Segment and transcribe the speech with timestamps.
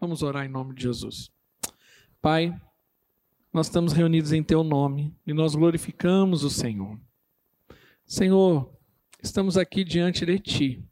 [0.00, 1.28] Vamos orar em nome de Jesus.
[2.22, 2.54] Pai,
[3.52, 6.96] nós estamos reunidos em Teu nome e nós glorificamos o Senhor.
[8.06, 8.70] Senhor,
[9.20, 10.84] estamos aqui diante de Ti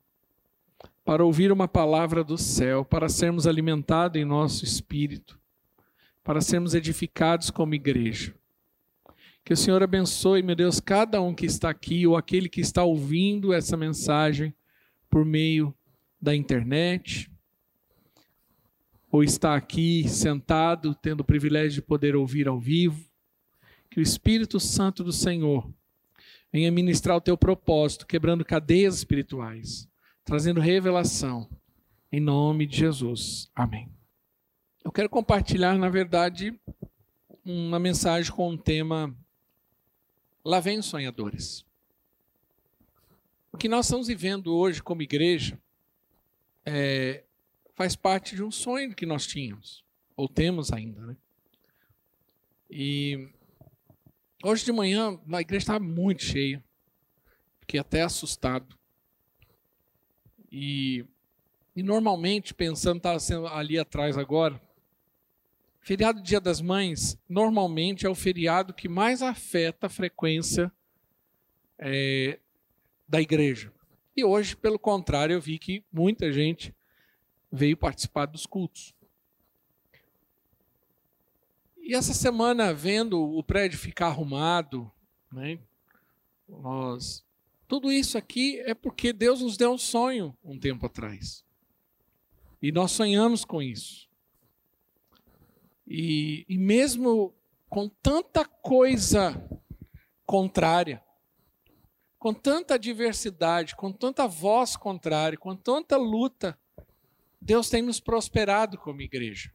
[1.04, 5.38] para ouvir uma palavra do céu, para sermos alimentados em nosso espírito,
[6.24, 8.34] para sermos edificados como igreja.
[9.44, 12.82] Que o Senhor abençoe, meu Deus, cada um que está aqui ou aquele que está
[12.82, 14.52] ouvindo essa mensagem
[15.08, 15.72] por meio
[16.20, 17.30] da internet,
[19.16, 23.08] ou está aqui sentado, tendo o privilégio de poder ouvir ao vivo.
[23.90, 25.72] Que o Espírito Santo do Senhor
[26.52, 29.88] venha ministrar o teu propósito, quebrando cadeias espirituais,
[30.24, 31.48] trazendo revelação.
[32.12, 33.50] Em nome de Jesus.
[33.54, 33.88] Amém.
[34.84, 36.54] Eu quero compartilhar, na verdade,
[37.44, 39.16] uma mensagem com um tema
[40.44, 41.64] Lá vem os sonhadores.
[43.50, 45.58] O que nós estamos vivendo hoje como igreja
[46.64, 47.24] é,
[47.76, 49.84] faz parte de um sonho que nós tínhamos,
[50.16, 51.00] ou temos ainda.
[51.02, 51.16] Né?
[52.70, 53.28] E
[54.42, 56.64] hoje de manhã a igreja estava muito cheia,
[57.60, 58.76] fiquei até assustado.
[60.50, 61.04] E,
[61.76, 64.60] e normalmente, pensando, estava sendo ali atrás agora,
[65.82, 70.72] Feriado Dia das Mães, normalmente é o feriado que mais afeta a frequência
[71.78, 72.40] é,
[73.06, 73.70] da igreja.
[74.16, 76.74] E hoje, pelo contrário, eu vi que muita gente
[77.50, 78.94] veio participar dos cultos.
[81.78, 84.90] E essa semana, vendo o prédio ficar arrumado,
[85.30, 85.58] né,
[86.48, 87.24] nós,
[87.68, 91.44] tudo isso aqui é porque Deus nos deu um sonho um tempo atrás.
[92.60, 94.08] E nós sonhamos com isso.
[95.86, 97.32] E, e mesmo
[97.68, 99.40] com tanta coisa
[100.24, 101.02] contrária,
[102.18, 106.58] com tanta diversidade, com tanta voz contrária, com tanta luta,
[107.46, 109.54] Deus tem nos prosperado como igreja.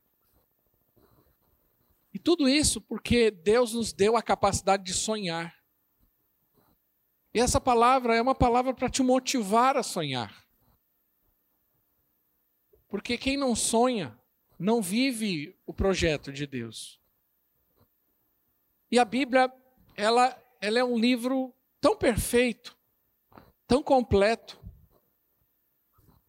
[2.13, 5.53] E tudo isso porque Deus nos deu a capacidade de sonhar.
[7.33, 10.47] E essa palavra é uma palavra para te motivar a sonhar.
[12.87, 14.17] Porque quem não sonha
[14.57, 16.97] não vive o projeto de Deus.
[18.89, 19.51] E a Bíblia,
[19.97, 22.77] ela, ela é um livro tão perfeito,
[23.67, 24.61] tão completo,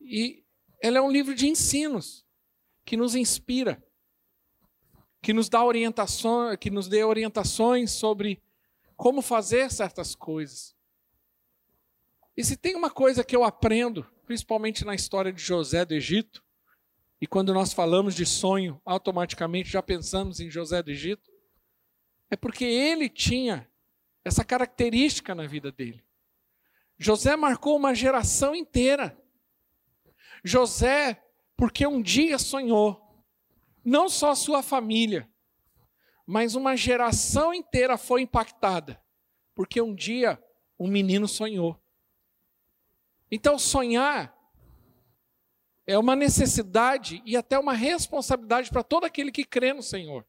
[0.00, 0.41] e
[0.82, 2.26] ela é um livro de ensinos
[2.84, 3.82] que nos inspira,
[5.22, 8.43] que nos dá orientações, que nos dê orientações sobre
[8.97, 10.75] como fazer certas coisas.
[12.37, 16.43] E se tem uma coisa que eu aprendo, principalmente na história de José do Egito,
[17.20, 21.31] e quando nós falamos de sonho, automaticamente já pensamos em José do Egito.
[22.28, 23.70] É porque ele tinha
[24.25, 26.03] essa característica na vida dele.
[26.99, 29.16] José marcou uma geração inteira.
[30.44, 31.22] José,
[31.56, 33.00] porque um dia sonhou,
[33.84, 35.30] não só a sua família,
[36.26, 39.00] mas uma geração inteira foi impactada,
[39.54, 40.42] porque um dia
[40.78, 41.81] um menino sonhou.
[43.31, 44.36] Então, sonhar
[45.86, 50.26] é uma necessidade e até uma responsabilidade para todo aquele que crê no Senhor.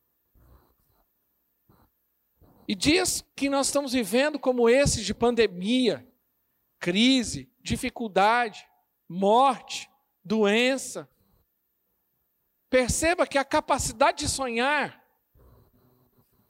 [2.67, 6.07] E dias que nós estamos vivendo como esses de pandemia,
[6.79, 8.65] crise, dificuldade,
[9.07, 9.89] morte,
[10.23, 11.09] doença,
[12.69, 15.03] perceba que a capacidade de sonhar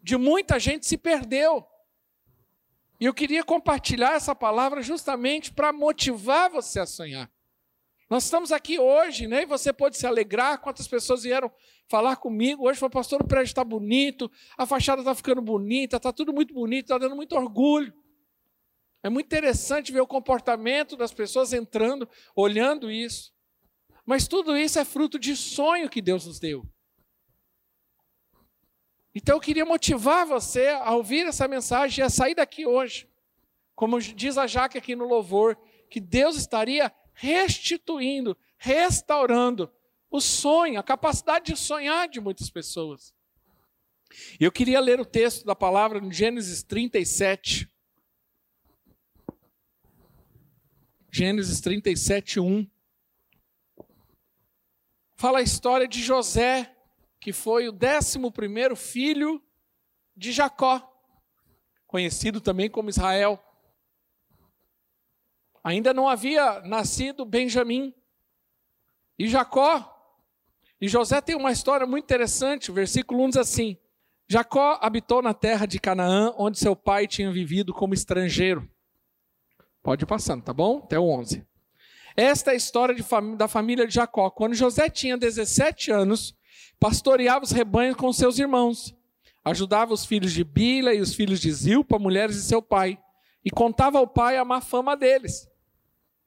[0.01, 1.65] de muita gente se perdeu.
[2.99, 7.31] E eu queria compartilhar essa palavra justamente para motivar você a sonhar.
[8.09, 9.41] Nós estamos aqui hoje, né?
[9.41, 10.59] E você pode se alegrar.
[10.59, 11.51] Quantas pessoas vieram
[11.87, 12.79] falar comigo hoje?
[12.79, 16.85] Foi, pastor, o prédio está bonito, a fachada está ficando bonita, está tudo muito bonito,
[16.85, 17.93] está dando muito orgulho.
[19.01, 23.32] É muito interessante ver o comportamento das pessoas entrando, olhando isso.
[24.05, 26.67] Mas tudo isso é fruto de sonho que Deus nos deu.
[29.15, 33.07] Então eu queria motivar você a ouvir essa mensagem e a sair daqui hoje.
[33.75, 35.57] Como diz a Jaque aqui no louvor,
[35.89, 39.71] que Deus estaria restituindo, restaurando
[40.09, 43.13] o sonho, a capacidade de sonhar de muitas pessoas.
[44.39, 47.69] E eu queria ler o texto da palavra no Gênesis 37.
[51.11, 52.67] Gênesis 37, 1.
[55.23, 56.69] Fala a história de José,
[57.17, 59.41] que foi o décimo primeiro filho
[60.17, 60.85] de Jacó,
[61.87, 63.41] conhecido também como Israel.
[65.63, 67.95] Ainda não havia nascido Benjamim.
[69.17, 69.97] E Jacó,
[70.81, 72.69] e José tem uma história muito interessante.
[72.69, 73.77] O versículo 1 diz assim:
[74.27, 78.69] Jacó habitou na terra de Canaã, onde seu pai tinha vivido como estrangeiro.
[79.81, 80.79] Pode ir passando, tá bom?
[80.79, 81.47] Até o 11.
[82.15, 84.29] Esta é a história fam da família de Jacó.
[84.29, 86.35] Quando José tinha 17 anos,
[86.79, 88.95] pastoreava os rebanhos com seus irmãos.
[89.43, 92.97] Ajudava os filhos de Bila e os filhos de Zilpa, mulheres de seu pai,
[93.43, 95.47] e contava ao pai a má fama deles.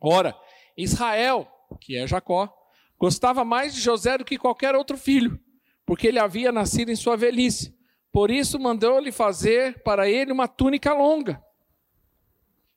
[0.01, 0.37] Ora,
[0.77, 1.49] Israel,
[1.81, 2.53] que é Jacó,
[2.99, 5.41] gostava mais de José do que qualquer outro filho,
[5.87, 7.75] porque ele havia nascido em sua velhice.
[8.13, 11.43] Por isso mandou-lhe fazer para ele uma túnica longa.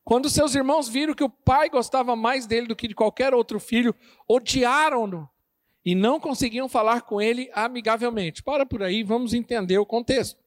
[0.09, 3.59] Quando seus irmãos viram que o pai gostava mais dele do que de qualquer outro
[3.59, 3.93] filho,
[4.27, 5.29] odiaram-no
[5.85, 8.41] e não conseguiam falar com ele amigavelmente.
[8.41, 10.41] Para por aí, vamos entender o contexto.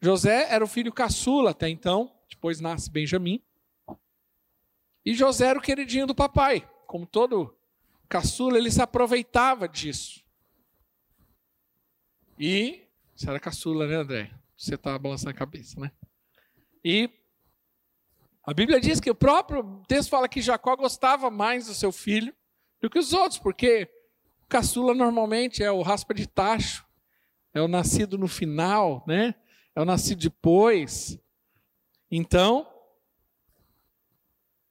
[0.00, 3.42] José era o filho caçula até então, depois nasce Benjamim.
[5.04, 6.66] E José era o queridinho do papai.
[6.86, 7.54] Como todo
[8.08, 10.24] caçula, ele se aproveitava disso.
[12.38, 12.80] E.
[13.14, 14.30] Você era caçula, né, André?
[14.56, 15.92] Você está balançando a cabeça, né?
[16.82, 17.10] E
[18.46, 22.34] a Bíblia diz que o próprio texto fala que Jacó gostava mais do seu filho
[22.80, 23.88] do que os outros, porque
[24.44, 26.84] o caçula normalmente é o raspa de tacho,
[27.54, 29.34] é o nascido no final, né?
[29.74, 31.18] É o nascido depois.
[32.10, 32.68] Então,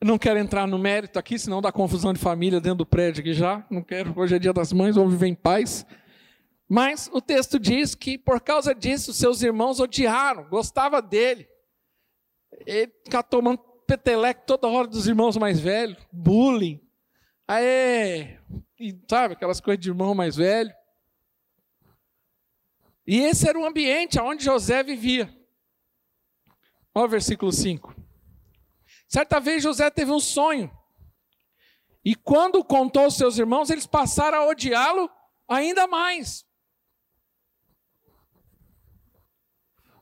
[0.04, 3.34] não quero entrar no mérito aqui, senão dá confusão de família dentro do prédio aqui
[3.34, 3.66] já.
[3.70, 4.14] Não quero.
[4.16, 5.86] Hoje é dia das mães, vamos viver em paz.
[6.70, 11.48] Mas o texto diz que por causa disso seus irmãos odiaram, gostava dele.
[12.66, 16.82] Ele ficava tomando peteleque toda hora dos irmãos mais velhos, bullying.
[18.80, 20.74] E, sabe, aquelas coisas de irmão mais velho.
[23.06, 25.34] E esse era o ambiente onde José vivia.
[26.96, 27.94] Olha o versículo 5.
[29.08, 30.72] Certa vez José teve um sonho.
[32.06, 35.10] E quando contou aos seus irmãos, eles passaram a odiá-lo
[35.48, 36.46] ainda mais.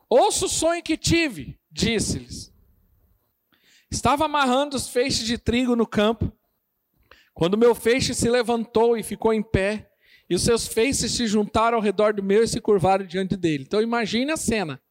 [0.09, 2.50] Ouça o sonho que tive, disse-lhes.
[3.91, 6.31] Estava amarrando os feixes de trigo no campo,
[7.33, 9.91] quando meu feixe se levantou e ficou em pé,
[10.29, 13.65] e os seus feixes se juntaram ao redor do meu e se curvaram diante dele.
[13.67, 14.81] Então imagine a cena.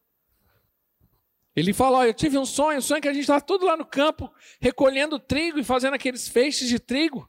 [1.55, 3.85] Ele fala: Eu tive um sonho, um sonho que a gente estava tudo lá no
[3.85, 7.27] campo, recolhendo trigo e fazendo aqueles feixes de trigo.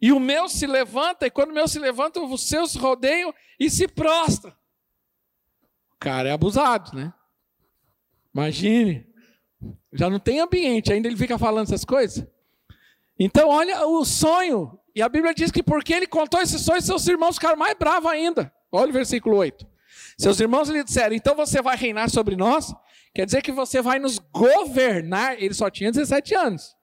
[0.00, 3.68] E o meu se levanta, e quando o meu se levanta, os seus rodeiam e
[3.68, 4.56] se prostra.
[5.92, 7.12] O cara é abusado, né?
[8.32, 9.11] Imagine.
[9.92, 12.26] Já não tem ambiente, ainda ele fica falando essas coisas.
[13.18, 14.78] Então, olha o sonho.
[14.94, 18.10] E a Bíblia diz que porque ele contou esse sonho, seus irmãos ficaram mais bravos
[18.10, 18.52] ainda.
[18.70, 19.66] Olha o versículo 8.
[20.18, 22.74] Seus irmãos lhe disseram: Então você vai reinar sobre nós?
[23.14, 25.42] Quer dizer que você vai nos governar.
[25.42, 26.74] Ele só tinha 17 anos.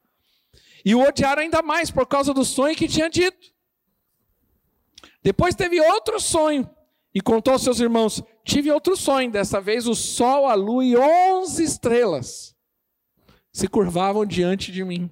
[0.86, 3.54] E o odiaram ainda mais por causa do sonho que tinha dito.
[5.22, 6.70] Depois teve outro sonho
[7.14, 10.96] e contou aos seus irmãos: Tive outro sonho, dessa vez o sol, a lua e
[10.96, 12.56] onze estrelas
[13.52, 15.10] se curvavam diante de mim.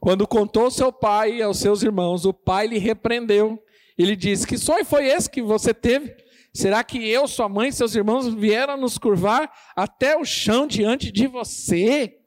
[0.00, 3.62] Quando contou seu pai aos seus irmãos, o pai lhe repreendeu.
[3.96, 6.14] Ele disse: Que sonho foi esse que você teve?
[6.54, 11.12] Será que eu, sua mãe e seus irmãos vieram nos curvar até o chão diante
[11.12, 12.18] de você?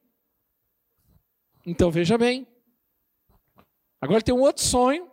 [1.65, 2.47] Então veja bem.
[4.00, 5.09] Agora tem um outro sonho.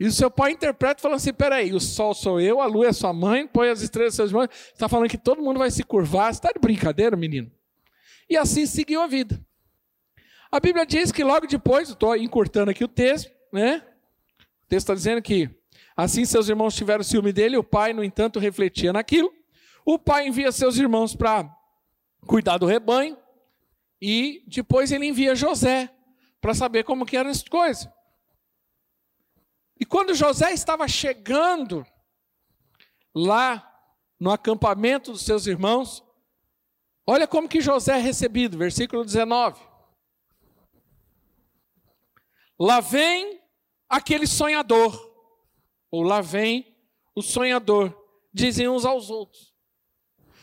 [0.00, 2.92] E o seu pai interpreta falando assim: peraí, o sol sou eu, a lua é
[2.92, 4.48] sua mãe, põe as estrelas seus irmãos.
[4.72, 6.32] Está falando que todo mundo vai se curvar.
[6.32, 7.50] Você está de brincadeira, menino?
[8.28, 9.40] E assim seguiu a vida.
[10.50, 13.86] A Bíblia diz que logo depois, estou encurtando aqui o texto, né?
[14.62, 15.58] O texto está dizendo que
[15.98, 19.34] Assim seus irmãos tiveram ciúme dele, o pai, no entanto, refletia naquilo.
[19.84, 21.52] O pai envia seus irmãos para
[22.24, 23.18] cuidar do rebanho
[24.00, 25.92] e depois ele envia José
[26.40, 27.88] para saber como que eram as coisas.
[29.80, 31.84] E quando José estava chegando
[33.12, 33.68] lá
[34.20, 36.04] no acampamento dos seus irmãos,
[37.10, 39.58] olha como que José é recebido, versículo 19.
[42.60, 43.40] Lá vem
[43.88, 45.08] aquele sonhador
[45.90, 46.76] ou lá vem
[47.14, 47.94] o sonhador,
[48.32, 49.54] dizem uns aos outros.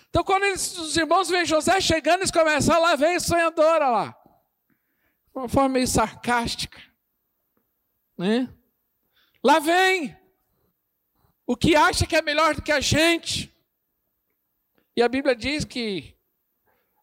[0.09, 3.65] Então, quando eles, os irmãos veem José chegando, eles começam, ah, lá vem o sonhador,
[3.65, 4.17] olha lá.
[5.33, 6.81] De uma forma meio sarcástica.
[8.17, 8.51] Né?
[9.43, 10.17] Lá vem
[11.45, 13.53] o que acha que é melhor do que a gente.
[14.95, 16.14] E a Bíblia diz que,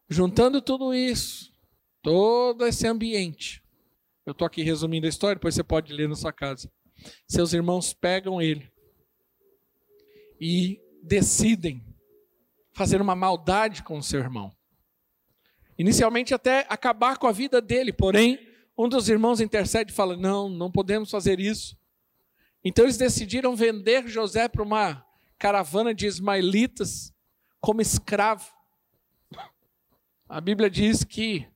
[0.09, 1.51] juntando tudo isso,
[2.01, 3.63] todo esse ambiente,
[4.25, 6.71] eu estou aqui resumindo a história, depois você pode ler na sua casa.
[7.27, 8.71] Seus irmãos pegam ele
[10.39, 11.83] e decidem
[12.73, 14.51] fazer uma maldade com o seu irmão.
[15.77, 18.39] Inicialmente até acabar com a vida dele, porém,
[18.77, 21.77] um dos irmãos intercede e fala: Não, não podemos fazer isso.
[22.63, 25.05] Então eles decidiram vender José para uma
[25.37, 27.13] caravana de ismaelitas
[27.59, 28.49] como escravo.
[30.33, 31.47] A Bíblia diz que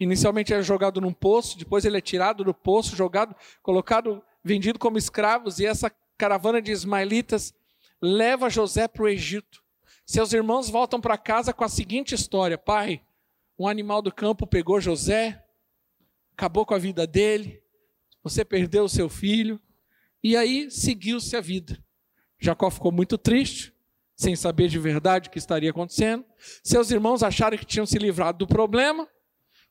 [0.00, 4.98] Inicialmente é jogado num poço, depois ele é tirado do poço, jogado, colocado, vendido como
[4.98, 7.52] escravos, e essa caravana de ismaelitas
[8.00, 9.62] leva José para o Egito.
[10.06, 13.02] Seus irmãos voltam para casa com a seguinte história: pai,
[13.58, 15.44] um animal do campo pegou José,
[16.32, 17.60] acabou com a vida dele,
[18.22, 19.60] você perdeu o seu filho,
[20.22, 21.76] e aí seguiu-se a vida.
[22.38, 23.74] Jacó ficou muito triste,
[24.18, 26.24] sem saber de verdade o que estaria acontecendo.
[26.64, 29.08] Seus irmãos acharam que tinham se livrado do problema,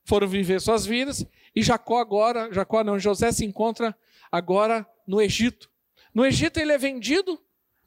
[0.05, 3.93] foram viver suas vidas, e Jacó agora, Jacó não, José se encontra
[4.31, 5.69] agora no Egito.
[6.13, 7.37] No Egito ele é vendido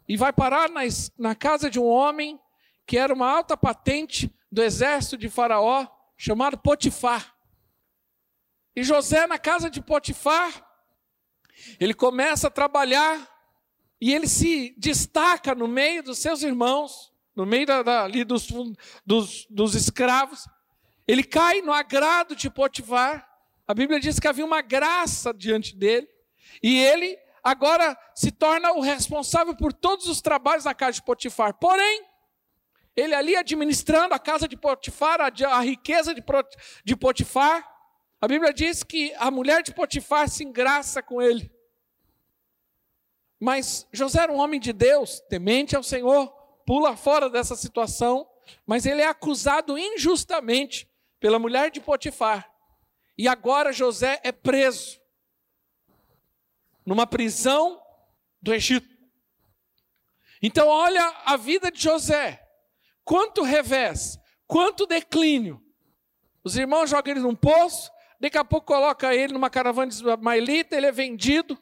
[0.07, 0.83] e vai parar na,
[1.19, 2.39] na casa de um homem
[2.87, 7.35] que era uma alta patente do exército de Faraó, chamado Potifar.
[8.77, 10.63] E José, na casa de Potifar,
[11.79, 13.27] ele começa a trabalhar
[14.01, 18.49] e ele se destaca no meio dos seus irmãos, no meio da, da, ali dos,
[19.05, 20.47] dos, dos escravos.
[21.07, 23.29] Ele cai no agrado de Potifar.
[23.69, 26.09] A Bíblia diz que havia uma graça diante dele.
[26.63, 31.55] E ele agora se torna o responsável por todos os trabalhos na casa de Potifar.
[31.55, 32.05] Porém,
[32.97, 36.23] ele ali administrando a casa de Potifar, a, a riqueza de,
[36.85, 37.67] de Potifar,
[38.21, 41.51] a Bíblia diz que a mulher de Potifar se engraça com ele.
[43.41, 46.29] Mas José era um homem de Deus, temente ao Senhor,
[46.67, 48.29] pula fora dessa situação,
[48.67, 50.87] mas ele é acusado injustamente
[51.19, 52.53] pela mulher de Potifar.
[53.17, 55.01] E agora José é preso
[56.85, 57.81] numa prisão
[58.43, 58.89] do Egito.
[60.43, 62.47] Então, olha a vida de José.
[63.05, 65.63] Quanto revés, quanto declínio.
[66.43, 70.77] Os irmãos jogam ele num poço, daqui a pouco coloca ele numa caravana de Mailita,
[70.77, 71.59] ele é vendido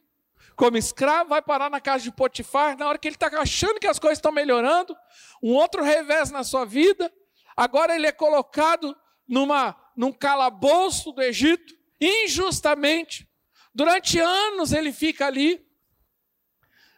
[0.58, 2.76] como escravo, vai parar na casa de Potifar.
[2.76, 4.94] Na hora que ele está achando que as coisas estão melhorando,
[5.40, 7.12] um outro revés na sua vida.
[7.56, 8.94] Agora ele é colocado
[9.26, 13.28] numa, num calabouço do Egito, injustamente.
[13.72, 15.64] Durante anos ele fica ali,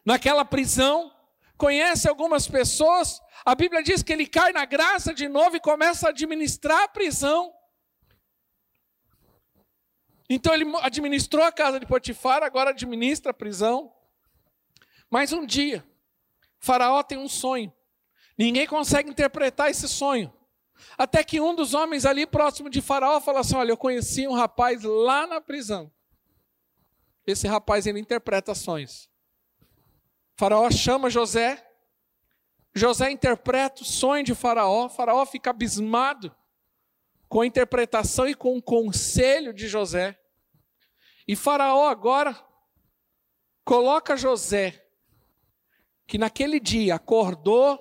[0.07, 1.13] naquela prisão,
[1.59, 3.21] conhece algumas pessoas.
[3.45, 6.89] A Bíblia diz que ele cai na graça de novo e começa a administrar a
[6.89, 7.53] prisão.
[10.33, 13.93] Então ele administrou a casa de Potifar, agora administra a prisão.
[15.11, 15.85] Mas um dia,
[16.61, 17.73] Faraó tem um sonho.
[18.39, 20.33] Ninguém consegue interpretar esse sonho.
[20.97, 24.33] Até que um dos homens ali próximo de Faraó fala assim: Olha, eu conheci um
[24.33, 25.93] rapaz lá na prisão.
[27.27, 29.11] Esse rapaz ele interpreta sonhos.
[30.37, 31.67] Faraó chama José.
[32.73, 34.89] José interpreta o sonho de Faraó.
[34.89, 36.35] Faraó fica abismado
[37.31, 40.19] com a interpretação e com o conselho de José.
[41.29, 42.37] E Faraó agora
[43.65, 44.85] coloca José,
[46.09, 47.79] que naquele dia acordou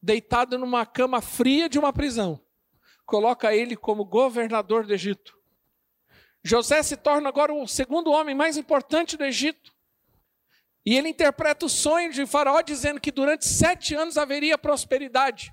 [0.00, 2.40] deitado numa cama fria de uma prisão,
[3.04, 5.36] coloca ele como governador do Egito.
[6.44, 9.74] José se torna agora o segundo homem mais importante do Egito.
[10.86, 15.52] E ele interpreta o sonho de Faraó, dizendo que durante sete anos haveria prosperidade.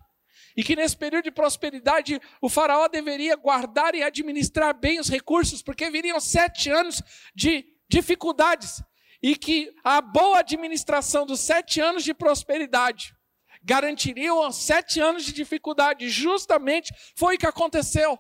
[0.55, 5.61] E que nesse período de prosperidade o Faraó deveria guardar e administrar bem os recursos,
[5.61, 7.01] porque viriam sete anos
[7.35, 8.81] de dificuldades.
[9.21, 13.15] E que a boa administração dos sete anos de prosperidade
[13.63, 16.07] garantiriam sete anos de dificuldade.
[16.07, 18.17] Justamente foi o que aconteceu.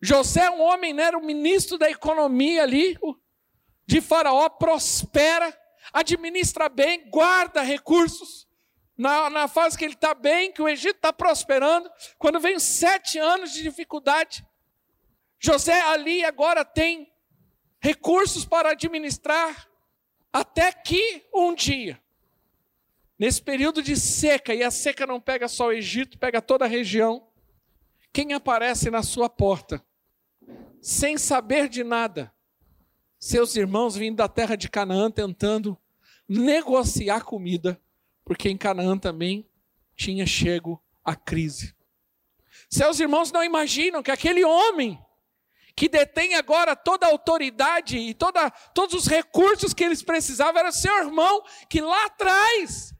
[0.00, 2.98] José, um homem, né, era o ministro da economia ali,
[3.86, 5.56] de Faraó, prospera,
[5.92, 8.48] administra bem, guarda recursos.
[8.96, 13.18] Na, na fase que ele está bem, que o Egito está prosperando, quando vem sete
[13.18, 14.46] anos de dificuldade,
[15.40, 17.12] José ali agora tem
[17.80, 19.68] recursos para administrar,
[20.32, 22.00] até que um dia.
[23.18, 26.68] Nesse período de seca, e a seca não pega só o Egito, pega toda a
[26.68, 27.26] região,
[28.12, 29.84] quem aparece na sua porta,
[30.80, 32.32] sem saber de nada,
[33.18, 35.76] seus irmãos vindo da terra de Canaã tentando
[36.28, 37.80] negociar comida,
[38.32, 39.46] porque em Canaã também
[39.94, 41.76] tinha chego a crise.
[42.70, 44.98] Seus irmãos não imaginam que aquele homem
[45.76, 50.72] que detém agora toda a autoridade e toda, todos os recursos que eles precisavam era
[50.72, 52.94] seu irmão que lá atrás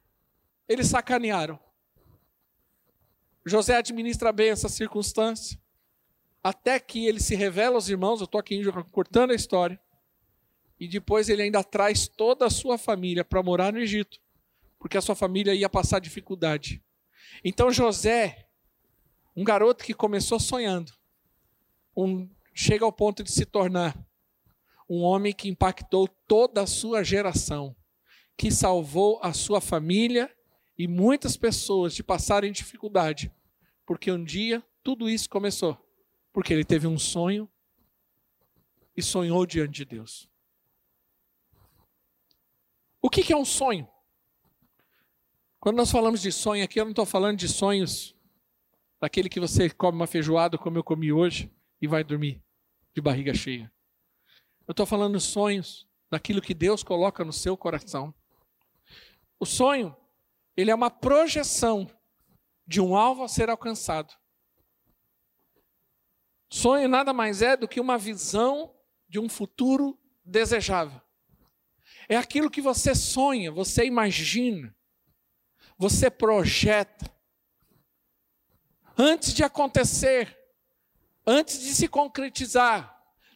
[0.68, 1.58] eles sacanearam.
[3.46, 5.58] José administra bem essa circunstância,
[6.44, 8.20] até que ele se revela aos irmãos.
[8.20, 8.60] Eu estou aqui
[8.90, 9.80] cortando a história.
[10.78, 14.20] E depois ele ainda traz toda a sua família para morar no Egito,
[14.82, 16.82] porque a sua família ia passar dificuldade.
[17.44, 18.48] Então José,
[19.36, 20.92] um garoto que começou sonhando,
[21.96, 23.96] um, chega ao ponto de se tornar
[24.90, 27.76] um homem que impactou toda a sua geração,
[28.36, 30.28] que salvou a sua família
[30.76, 33.32] e muitas pessoas de passarem dificuldade,
[33.86, 35.78] porque um dia tudo isso começou
[36.32, 37.48] Porque ele teve um sonho
[38.96, 40.28] e sonhou diante de Deus.
[43.00, 43.91] O que, que é um sonho?
[45.62, 48.16] Quando nós falamos de sonho aqui, eu não estou falando de sonhos
[49.00, 52.42] daquele que você come uma feijoada como eu comi hoje e vai dormir
[52.92, 53.72] de barriga cheia.
[54.66, 58.12] Eu estou falando sonhos daquilo que Deus coloca no seu coração.
[59.38, 59.96] O sonho,
[60.56, 61.88] ele é uma projeção
[62.66, 64.12] de um alvo a ser alcançado.
[66.50, 68.74] Sonho nada mais é do que uma visão
[69.08, 71.00] de um futuro desejável.
[72.08, 74.74] É aquilo que você sonha, você imagina,
[75.78, 77.10] você projeta.
[78.96, 80.38] Antes de acontecer,
[81.26, 82.92] antes de se concretizar,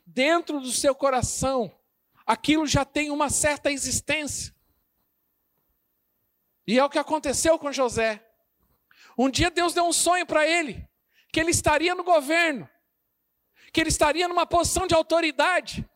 [0.07, 1.75] dentro do seu coração,
[2.25, 4.55] aquilo já tem uma certa existência.
[6.67, 8.25] E é o que aconteceu com José.
[9.17, 10.87] Um dia Deus deu um sonho para ele,
[11.33, 12.69] que ele estaria no governo,
[13.73, 15.89] que ele estaria numa posição de autoridade,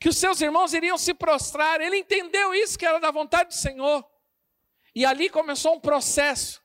[0.00, 1.80] que os seus irmãos iriam se prostrar.
[1.80, 4.04] Ele entendeu isso, que era da vontade do Senhor.
[4.94, 6.62] E ali começou um processo.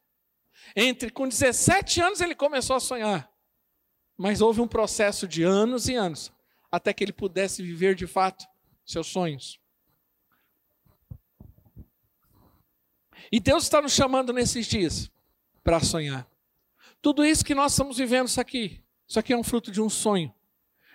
[0.76, 3.32] Entre com 17 anos ele começou a sonhar.
[4.18, 6.32] Mas houve um processo de anos e anos
[6.72, 8.46] até que ele pudesse viver de fato
[8.86, 9.60] seus sonhos.
[13.32, 15.12] E Deus está nos chamando nesses dias
[15.64, 16.28] para sonhar.
[17.02, 19.90] Tudo isso que nós estamos vivendo isso aqui, isso aqui é um fruto de um
[19.90, 20.34] sonho,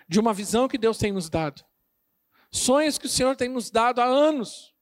[0.07, 1.63] de uma visão que Deus tem nos dado.
[2.51, 4.72] Sonhos que o Senhor tem nos dado há anos.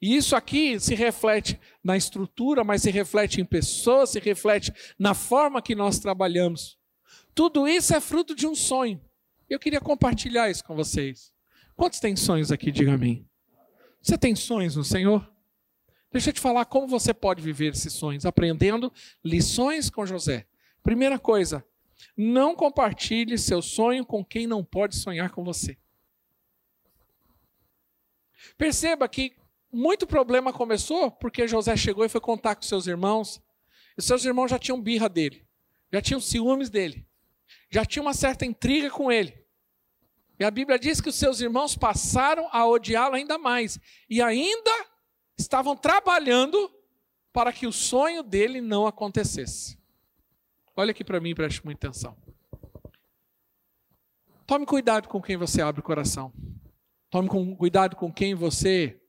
[0.00, 5.12] E isso aqui se reflete na estrutura, mas se reflete em pessoas, se reflete na
[5.12, 6.78] forma que nós trabalhamos.
[7.34, 9.00] Tudo isso é fruto de um sonho.
[9.48, 11.32] Eu queria compartilhar isso com vocês.
[11.76, 12.70] Quantos têm sonhos aqui?
[12.70, 13.26] Diga a mim.
[14.00, 15.30] Você tem sonhos no Senhor?
[16.10, 18.92] Deixa eu te falar como você pode viver esses sonhos, aprendendo
[19.24, 20.46] lições com José.
[20.82, 21.64] Primeira coisa,
[22.16, 25.76] não compartilhe seu sonho com quem não pode sonhar com você.
[28.56, 29.34] Perceba que
[29.72, 33.40] muito problema começou porque José chegou e foi contar com seus irmãos.
[33.96, 35.46] E seus irmãos já tinham birra dele,
[35.92, 37.06] já tinham ciúmes dele,
[37.70, 39.40] já tinha uma certa intriga com ele.
[40.38, 43.78] E a Bíblia diz que os seus irmãos passaram a odiá-lo ainda mais.
[44.08, 44.70] E ainda
[45.38, 46.70] estavam trabalhando
[47.32, 49.78] para que o sonho dele não acontecesse.
[50.74, 52.16] Olha aqui para mim preste muita atenção.
[54.46, 56.32] Tome cuidado com quem você abre o coração.
[57.10, 58.99] Tome cuidado com quem você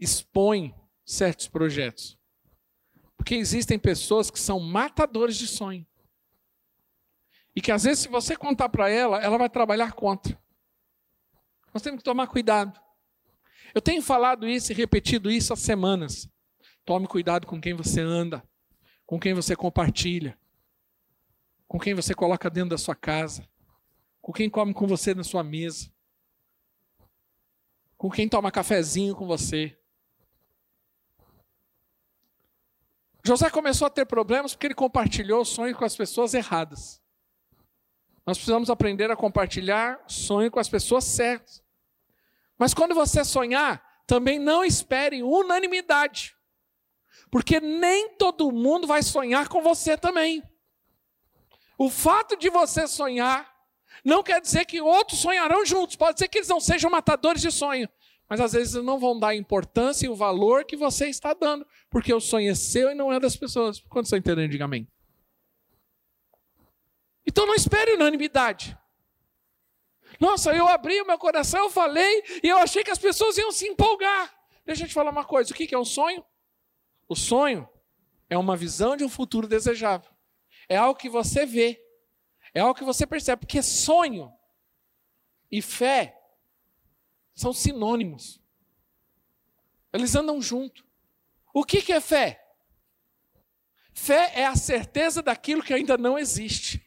[0.00, 2.18] expõe certos projetos.
[3.16, 5.86] Porque existem pessoas que são matadores de sonho.
[7.54, 10.40] E que às vezes, se você contar para ela, ela vai trabalhar contra.
[11.74, 12.80] Nós temos que tomar cuidado.
[13.74, 16.28] Eu tenho falado isso e repetido isso há semanas.
[16.84, 18.42] Tome cuidado com quem você anda,
[19.04, 20.38] com quem você compartilha,
[21.68, 23.46] com quem você coloca dentro da sua casa,
[24.20, 25.92] com quem come com você na sua mesa,
[27.96, 29.79] com quem toma cafezinho com você.
[33.22, 37.00] José começou a ter problemas porque ele compartilhou sonhos com as pessoas erradas.
[38.26, 41.62] Nós precisamos aprender a compartilhar sonho com as pessoas certas.
[42.58, 46.36] Mas quando você sonhar, também não espere unanimidade.
[47.30, 50.42] Porque nem todo mundo vai sonhar com você também.
[51.78, 53.50] O fato de você sonhar
[54.04, 55.96] não quer dizer que outros sonharão juntos.
[55.96, 57.88] Pode ser que eles não sejam matadores de sonho.
[58.28, 61.66] Mas às vezes não vão dar a importância e o valor que você está dando.
[61.90, 63.80] Porque o sonho é seu e não é das pessoas.
[63.80, 64.88] Quando você entendendo, diga amém.
[67.26, 68.78] Então não espere unanimidade.
[70.18, 73.50] Nossa, eu abri o meu coração, eu falei, e eu achei que as pessoas iam
[73.50, 74.34] se empolgar.
[74.64, 76.24] Deixa eu te falar uma coisa: o que é um sonho?
[77.08, 77.68] O sonho
[78.28, 80.10] é uma visão de um futuro desejável.
[80.68, 81.82] É algo que você vê,
[82.54, 84.32] é algo que você percebe, porque sonho
[85.50, 86.16] e fé
[87.34, 88.40] são sinônimos.
[89.92, 90.84] Eles andam junto.
[91.52, 92.42] O que é fé?
[93.92, 96.84] Fé é a certeza daquilo que ainda não existe.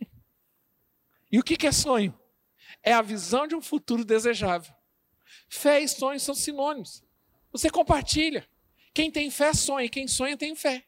[1.32, 2.18] E o que é sonho?
[2.84, 4.74] é a visão de um futuro desejável.
[5.48, 7.02] Fé e sonho são sinônimos.
[7.52, 8.48] Você compartilha.
[8.94, 10.86] Quem tem fé sonha, quem sonha tem fé.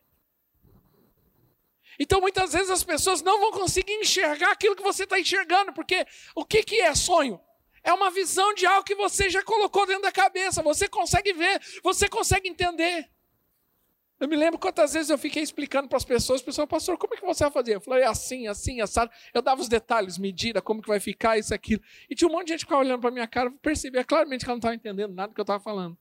[1.98, 6.06] Então muitas vezes as pessoas não vão conseguir enxergar aquilo que você está enxergando, porque
[6.36, 7.40] o que, que é sonho?
[7.82, 11.62] É uma visão de algo que você já colocou dentro da cabeça, você consegue ver,
[11.82, 13.10] você consegue entender.
[14.18, 17.18] Eu me lembro quantas vezes eu fiquei explicando para as pessoas, pessoal, pastor, como é
[17.18, 17.76] que você vai fazer?
[17.76, 19.12] Eu falei, é assim, assim, assado.
[19.34, 21.82] Eu dava os detalhes, medida, como que vai ficar, isso, aquilo.
[22.10, 24.50] E tinha um monte de gente que ficava olhando para minha cara, percebia claramente que
[24.50, 25.98] ela não estava entendendo nada do que eu estava falando.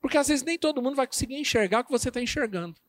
[0.00, 2.80] Porque às vezes nem todo mundo vai conseguir enxergar o que você está enxergando.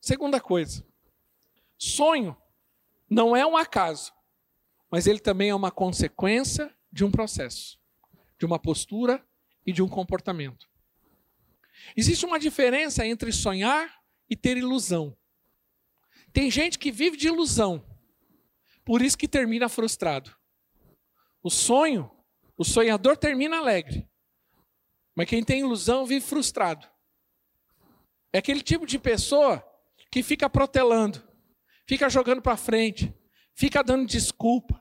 [0.00, 0.84] Segunda coisa,
[1.78, 2.36] sonho
[3.08, 4.12] não é um acaso,
[4.90, 7.78] mas ele também é uma consequência de um processo,
[8.38, 9.24] de uma postura
[9.66, 10.68] e de um comportamento.
[11.96, 15.16] Existe uma diferença entre sonhar e ter ilusão.
[16.32, 17.84] Tem gente que vive de ilusão,
[18.84, 20.34] por isso que termina frustrado.
[21.42, 22.10] O sonho,
[22.56, 24.08] o sonhador termina alegre,
[25.14, 26.86] mas quem tem ilusão vive frustrado.
[28.32, 29.64] É aquele tipo de pessoa
[30.10, 31.22] que fica protelando,
[31.86, 33.12] fica jogando para frente,
[33.54, 34.79] fica dando desculpa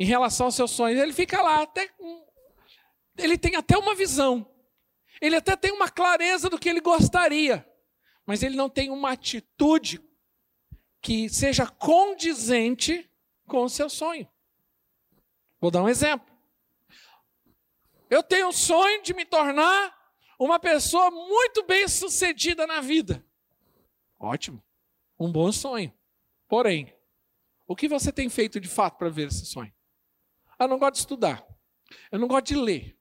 [0.00, 0.98] em relação aos seus sonhos.
[0.98, 1.92] Ele fica lá até
[3.18, 4.50] ele tem até uma visão.
[5.20, 7.68] Ele até tem uma clareza do que ele gostaria,
[8.24, 10.02] mas ele não tem uma atitude
[11.02, 13.10] que seja condizente
[13.46, 14.26] com o seu sonho.
[15.60, 16.26] Vou dar um exemplo.
[18.08, 19.94] Eu tenho um sonho de me tornar
[20.38, 23.22] uma pessoa muito bem sucedida na vida.
[24.18, 24.62] Ótimo.
[25.18, 25.92] Um bom sonho.
[26.48, 26.96] Porém,
[27.66, 29.72] o que você tem feito de fato para ver esse sonho?
[30.60, 31.44] Eu não gosto de estudar.
[32.12, 32.96] Eu não gosto de ler.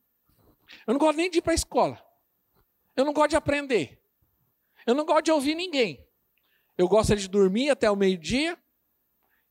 [0.88, 2.02] Eu não gosto nem de ir para a escola.
[2.95, 4.02] Eu não gosto de aprender.
[4.86, 6.06] Eu não gosto de ouvir ninguém.
[6.78, 8.58] Eu gosto de dormir até o meio-dia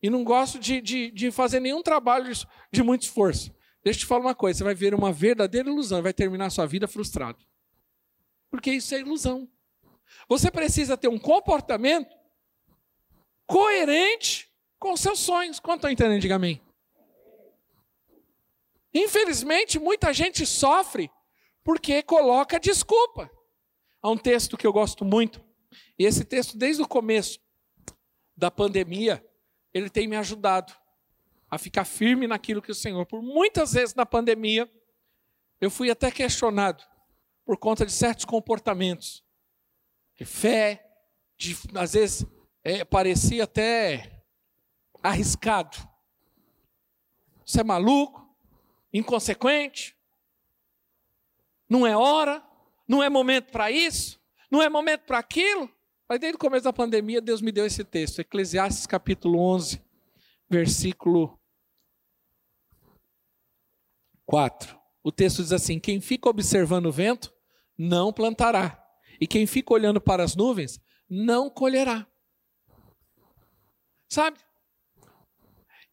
[0.03, 2.33] e não gosto de, de, de fazer nenhum trabalho
[2.73, 3.55] de, muito esforço.
[3.85, 6.51] Deixa eu te falar uma coisa: você vai ver uma verdadeira ilusão, vai terminar a
[6.51, 7.44] sua vida frustrado.
[8.51, 9.49] Porque isso é ilusão.
[10.29, 12.16] Você precisa ter um comportamento
[13.47, 15.61] coerente com seus sonhos.
[15.61, 16.21] Quanto estão entendendo?
[16.21, 16.62] Diga amém.
[18.92, 21.11] Infelizmente, muita gente sofre
[21.62, 23.31] porque coloca desculpa.
[24.01, 25.44] Há um texto que eu gosto muito,
[25.98, 27.40] e esse texto, desde o começo
[28.37, 29.24] da pandemia,
[29.74, 30.72] ele tem me ajudado
[31.51, 34.70] a ficar firme naquilo que o Senhor, por muitas vezes na pandemia,
[35.61, 36.85] eu fui até questionado
[37.44, 39.24] por conta de certos comportamentos,
[40.14, 40.87] de fé,
[41.37, 42.27] de, às vezes
[42.62, 44.22] é, parecia até
[45.03, 45.77] arriscado.
[47.44, 48.27] Você é maluco?
[48.92, 49.96] Inconsequente,
[51.68, 52.42] não é hora,
[52.87, 54.20] não é momento para isso,
[54.51, 55.70] não é momento para aquilo.
[56.09, 59.83] Mas desde o começo da pandemia, Deus me deu esse texto, Eclesiastes capítulo 11,
[60.48, 61.38] versículo
[64.24, 64.79] 4.
[65.03, 67.33] O texto diz assim: Quem fica observando o vento,
[67.77, 68.83] não plantará,
[69.20, 72.07] e quem fica olhando para as nuvens, não colherá.
[74.09, 74.38] Sabe?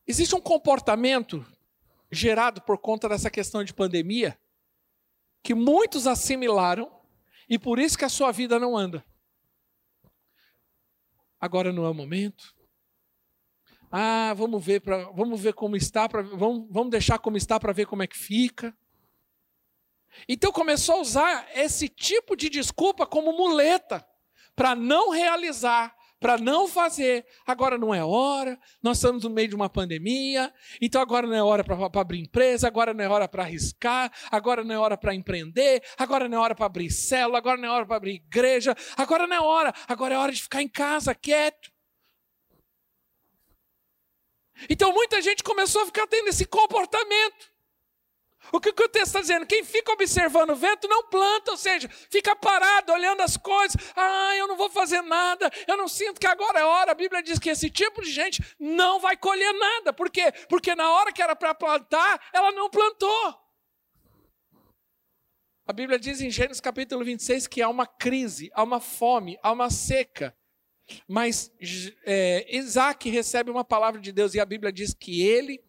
[0.08, 1.45] Existe um comportamento
[2.11, 4.37] gerado por conta dessa questão de pandemia,
[5.43, 6.91] que muitos assimilaram
[7.49, 9.05] e por isso que a sua vida não anda.
[11.39, 12.55] Agora não é o momento.
[13.91, 17.85] Ah, vamos ver para, vamos ver como está, vamos, vamos deixar como está para ver
[17.85, 18.75] como é que fica.
[20.27, 24.05] Então começou a usar esse tipo de desculpa como muleta
[24.55, 27.25] para não realizar para não fazer.
[27.45, 31.43] Agora não é hora, nós estamos no meio de uma pandemia, então agora não é
[31.43, 35.13] hora para abrir empresa, agora não é hora para arriscar, agora não é hora para
[35.13, 38.75] empreender, agora não é hora para abrir célula, agora não é hora para abrir igreja,
[38.97, 41.71] agora não é hora, agora é hora de ficar em casa quieto.
[44.69, 47.54] Então muita gente começou a ficar tendo esse comportamento.
[48.51, 49.45] O que, o texto está dizendo?
[49.45, 53.75] Quem fica observando o vento não planta, ou seja, fica parado olhando as coisas.
[53.95, 56.91] Ah, eu não vou fazer nada, eu não sinto que agora é hora.
[56.91, 59.91] A Bíblia diz que esse tipo de gente não vai colher nada.
[59.91, 60.31] Por quê?
[60.47, 63.45] Porque na hora que era para plantar, ela não plantou.
[65.67, 69.51] A Bíblia diz em Gênesis capítulo 26 que há uma crise, há uma fome, há
[69.51, 70.36] uma seca.
[71.08, 71.51] Mas
[72.05, 75.63] é, Isaac recebe uma palavra de Deus e a Bíblia diz que ele,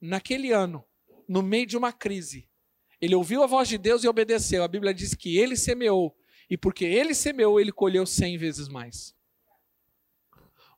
[0.00, 0.84] naquele ano,
[1.30, 2.48] no meio de uma crise.
[3.00, 4.64] Ele ouviu a voz de Deus e obedeceu.
[4.64, 6.18] A Bíblia diz que ele semeou.
[6.50, 9.14] E porque ele semeou, ele colheu cem vezes mais.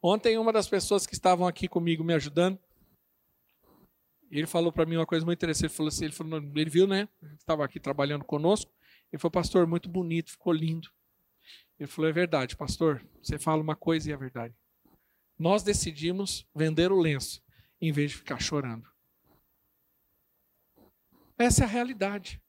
[0.03, 2.59] Ontem, uma das pessoas que estavam aqui comigo me ajudando,
[4.31, 5.71] ele falou para mim uma coisa muito interessante.
[5.71, 7.09] Ele falou assim: ele, falou, ele viu, né?
[7.39, 8.71] Estava aqui trabalhando conosco.
[9.11, 10.91] Ele falou, pastor, muito bonito, ficou lindo.
[11.81, 13.03] Ele falou: é verdade, pastor.
[13.23, 14.55] Você fala uma coisa e é verdade.
[15.39, 17.43] Nós decidimos vender o lenço
[17.81, 18.92] em vez de ficar chorando.
[21.43, 22.41] Essa é a realidade.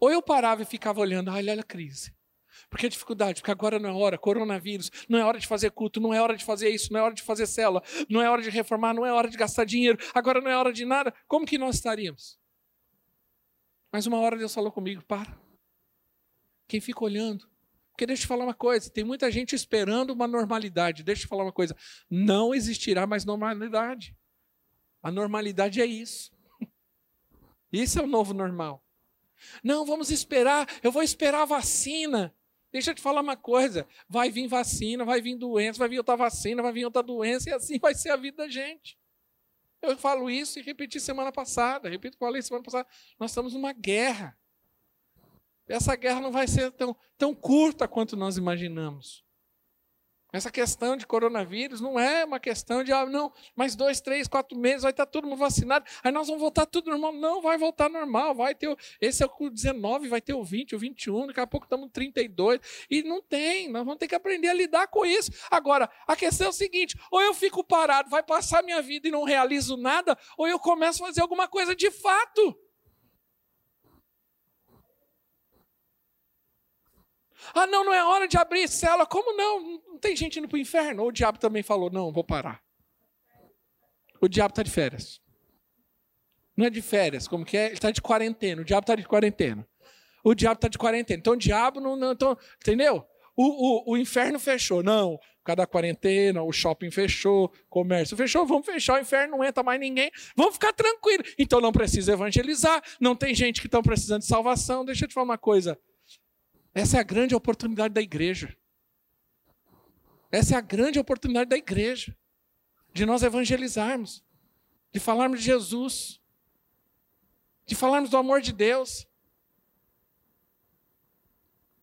[0.00, 2.14] Ou eu parava e ficava olhando, olha, olha a crise.
[2.68, 6.00] Porque a dificuldade, porque agora não é hora, coronavírus, não é hora de fazer culto,
[6.00, 8.42] não é hora de fazer isso, não é hora de fazer cela, não é hora
[8.42, 11.14] de reformar, não é hora de gastar dinheiro, agora não é hora de nada.
[11.28, 12.38] Como que nós estaríamos?
[13.92, 15.38] Mas uma hora Deus falou comigo, para.
[16.66, 17.48] Quem fica olhando?
[17.92, 21.04] Porque deixa eu te falar uma coisa, tem muita gente esperando uma normalidade.
[21.04, 21.76] Deixa eu te falar uma coisa,
[22.10, 24.16] não existirá mais normalidade.
[25.00, 26.33] A normalidade é isso.
[27.74, 28.82] Isso é o novo normal.
[29.62, 32.34] Não, vamos esperar, eu vou esperar a vacina.
[32.70, 36.16] Deixa eu te falar uma coisa: vai vir vacina, vai vir doença, vai vir outra
[36.16, 38.98] vacina, vai vir outra doença, e assim vai ser a vida da gente.
[39.82, 42.88] Eu falo isso e repeti semana passada, repito, falei semana passada.
[43.18, 44.36] Nós estamos numa guerra.
[45.66, 49.23] Essa guerra não vai ser tão, tão curta quanto nós imaginamos.
[50.34, 54.58] Essa questão de coronavírus não é uma questão de, ah, não, mais dois, três, quatro
[54.58, 57.12] meses vai estar todo mundo vacinado, aí nós vamos voltar tudo normal.
[57.12, 60.78] Não, vai voltar normal, vai ter, esse é o 19, vai ter o 20, o
[60.78, 64.48] 21, daqui a pouco estamos no 32, e não tem, nós vamos ter que aprender
[64.48, 65.30] a lidar com isso.
[65.48, 69.12] Agora, a questão é o seguinte, ou eu fico parado, vai passar minha vida e
[69.12, 72.63] não realizo nada, ou eu começo a fazer alguma coisa de fato.
[77.52, 79.06] Ah, não, não é hora de abrir célula.
[79.06, 79.80] Como não?
[79.88, 81.02] Não tem gente indo para o inferno.
[81.02, 82.62] Ou o diabo também falou: não, vou parar.
[84.20, 85.20] O diabo está de férias.
[86.56, 87.66] Não é de férias, como que é?
[87.66, 88.62] Ele está de quarentena.
[88.62, 89.66] O diabo está de quarentena.
[90.24, 91.18] O diabo está de quarentena.
[91.18, 91.96] Então o diabo não.
[91.96, 93.04] não então, entendeu?
[93.36, 94.82] O, o, o inferno fechou.
[94.82, 99.78] Não, cada quarentena, o shopping fechou, comércio fechou, vamos fechar, o inferno não entra mais
[99.78, 101.34] ninguém, vamos ficar tranquilos.
[101.38, 104.84] Então não precisa evangelizar, não tem gente que está precisando de salvação.
[104.84, 105.78] Deixa eu te falar uma coisa.
[106.74, 108.54] Essa é a grande oportunidade da igreja.
[110.30, 112.16] Essa é a grande oportunidade da igreja.
[112.92, 114.24] De nós evangelizarmos.
[114.92, 116.20] De falarmos de Jesus.
[117.64, 119.06] De falarmos do amor de Deus.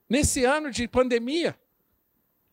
[0.09, 1.57] Nesse ano de pandemia,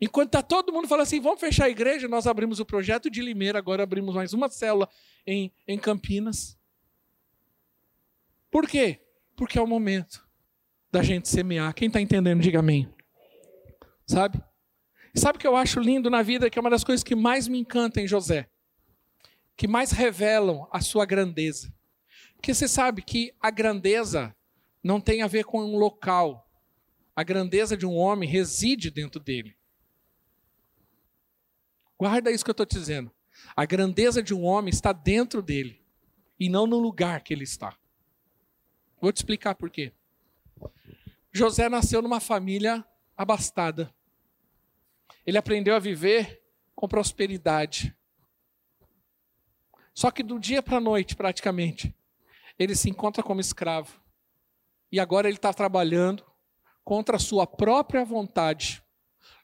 [0.00, 3.20] enquanto está todo mundo falando assim, vamos fechar a igreja, nós abrimos o projeto de
[3.20, 4.88] Limeira, agora abrimos mais uma célula
[5.26, 6.56] em, em Campinas.
[8.48, 9.04] Por quê?
[9.34, 10.27] Porque é o momento
[10.90, 11.74] da gente semear.
[11.74, 12.88] Quem está entendendo, diga amém.
[14.06, 14.42] Sabe?
[15.14, 17.48] sabe o que eu acho lindo na vida, que é uma das coisas que mais
[17.48, 18.48] me encanta em José?
[19.56, 21.74] Que mais revelam a sua grandeza.
[22.36, 24.34] Porque você sabe que a grandeza
[24.82, 26.48] não tem a ver com um local.
[27.14, 29.56] A grandeza de um homem reside dentro dele.
[31.98, 33.10] Guarda isso que eu estou dizendo.
[33.56, 35.84] A grandeza de um homem está dentro dele
[36.38, 37.76] e não no lugar que ele está.
[39.00, 39.92] Vou te explicar por quê.
[41.32, 42.84] José nasceu numa família
[43.16, 43.92] abastada.
[45.26, 46.42] Ele aprendeu a viver
[46.74, 47.94] com prosperidade.
[49.92, 51.94] Só que do dia para a noite, praticamente,
[52.58, 54.00] ele se encontra como escravo.
[54.90, 56.24] E agora ele está trabalhando
[56.82, 58.82] contra a sua própria vontade,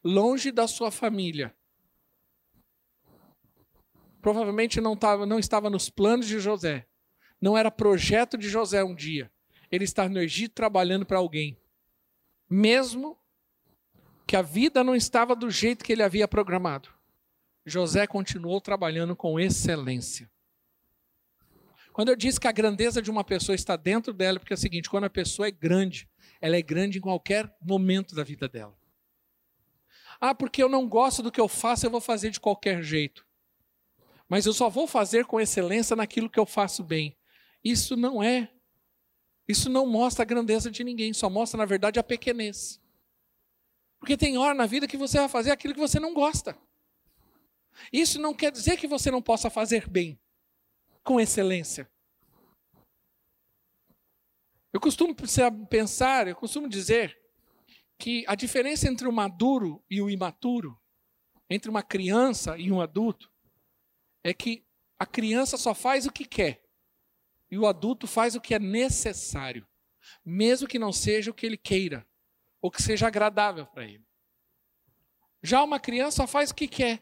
[0.02, 1.54] longe da sua família.
[4.22, 6.86] Provavelmente não, tava, não estava nos planos de José.
[7.38, 9.30] Não era projeto de José um dia.
[9.70, 11.58] Ele estar no Egito trabalhando para alguém
[12.54, 13.18] mesmo
[14.24, 16.88] que a vida não estava do jeito que ele havia programado.
[17.66, 20.30] José continuou trabalhando com excelência.
[21.92, 24.58] Quando eu disse que a grandeza de uma pessoa está dentro dela, porque é o
[24.58, 26.08] seguinte: quando a pessoa é grande,
[26.40, 28.76] ela é grande em qualquer momento da vida dela.
[30.20, 33.26] Ah, porque eu não gosto do que eu faço, eu vou fazer de qualquer jeito.
[34.28, 37.16] Mas eu só vou fazer com excelência naquilo que eu faço bem.
[37.64, 38.50] Isso não é
[39.46, 42.80] isso não mostra a grandeza de ninguém, só mostra, na verdade, a pequenez.
[43.98, 46.56] Porque tem hora na vida que você vai fazer aquilo que você não gosta.
[47.92, 50.18] Isso não quer dizer que você não possa fazer bem,
[51.02, 51.90] com excelência.
[54.72, 55.14] Eu costumo
[55.68, 57.16] pensar, eu costumo dizer
[57.98, 60.80] que a diferença entre o maduro e o imaturo,
[61.48, 63.30] entre uma criança e um adulto,
[64.24, 64.66] é que
[64.98, 66.63] a criança só faz o que quer
[67.54, 69.64] e o adulto faz o que é necessário,
[70.24, 72.04] mesmo que não seja o que ele queira,
[72.60, 74.04] ou que seja agradável para ele.
[75.40, 77.00] Já uma criança faz o que quer,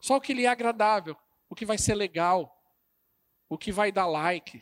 [0.00, 1.16] só o que lhe é agradável,
[1.48, 2.60] o que vai ser legal,
[3.48, 4.60] o que vai dar like.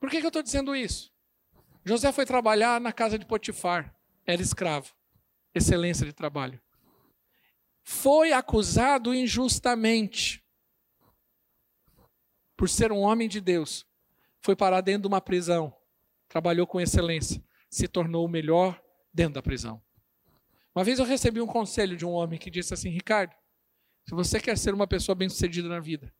[0.00, 1.12] Por que, que eu estou dizendo isso?
[1.84, 4.94] José foi trabalhar na casa de Potifar, era escravo,
[5.54, 6.58] excelência de trabalho.
[7.84, 10.45] Foi acusado injustamente
[12.56, 13.86] por ser um homem de Deus,
[14.40, 15.74] foi parar dentro de uma prisão,
[16.28, 18.80] trabalhou com excelência, se tornou o melhor
[19.12, 19.82] dentro da prisão.
[20.74, 23.34] Uma vez eu recebi um conselho de um homem que disse assim: Ricardo,
[24.04, 26.14] se você quer ser uma pessoa bem-sucedida na vida,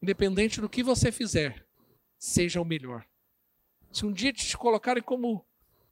[0.00, 1.66] independente do que você fizer,
[2.18, 3.06] seja o melhor.
[3.92, 5.44] Se um dia te colocarem como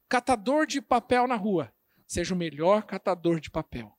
[0.07, 1.73] catador de papel na rua,
[2.05, 3.96] seja o melhor catador de papel.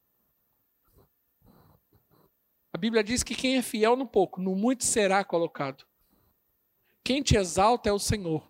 [2.79, 5.85] A Bíblia diz que quem é fiel no pouco, no muito será colocado.
[7.03, 8.49] Quem te exalta é o Senhor.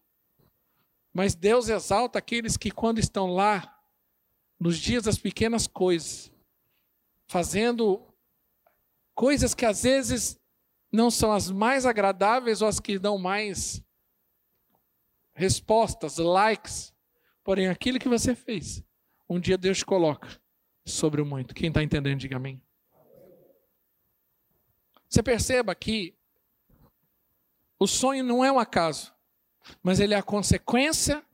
[1.14, 3.74] Mas Deus exalta aqueles que, quando estão lá,
[4.60, 6.30] nos dias das pequenas coisas,
[7.26, 8.06] fazendo
[9.14, 10.38] coisas que às vezes
[10.92, 13.82] não são as mais agradáveis ou as que dão mais
[15.32, 16.92] respostas, likes,
[17.42, 18.84] Porém, aquilo que você fez,
[19.26, 20.38] um dia Deus te coloca
[20.84, 21.54] sobre o muito.
[21.54, 22.60] Quem está entendendo, diga amém.
[25.08, 26.14] Você perceba que
[27.78, 29.14] o sonho não é um acaso,
[29.82, 31.24] mas ele é a consequência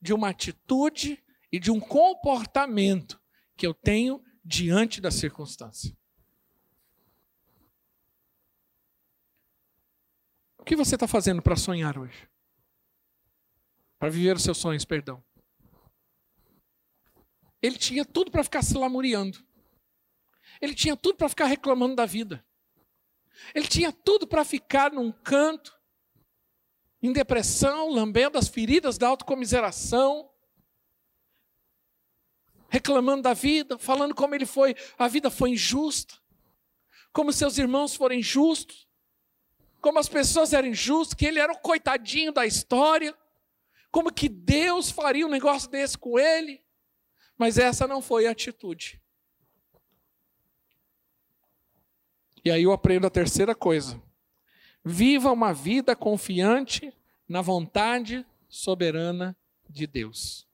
[0.00, 3.20] de uma atitude e de um comportamento
[3.56, 5.96] que eu tenho diante da circunstância.
[10.58, 12.28] O que você está fazendo para sonhar hoje?
[13.98, 15.22] Para viver os seus sonhos, perdão.
[17.60, 19.42] Ele tinha tudo para ficar se lamuriando.
[20.60, 22.44] Ele tinha tudo para ficar reclamando da vida.
[23.54, 25.78] Ele tinha tudo para ficar num canto,
[27.02, 30.30] em depressão, lambendo as feridas da autocomiseração,
[32.68, 36.14] reclamando da vida, falando como ele foi, a vida foi injusta,
[37.12, 38.88] como seus irmãos foram injustos,
[39.80, 43.16] como as pessoas eram injustas, que ele era o coitadinho da história,
[43.90, 46.64] como que Deus faria um negócio desse com ele.
[47.36, 49.03] Mas essa não foi a atitude.
[52.44, 54.00] E aí eu aprendo a terceira coisa.
[54.84, 56.92] Viva uma vida confiante
[57.28, 59.36] na vontade soberana
[59.68, 60.46] de Deus.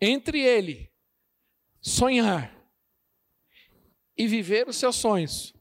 [0.00, 0.90] Entre ele
[1.80, 2.54] sonhar
[4.16, 5.54] e viver os seus sonhos,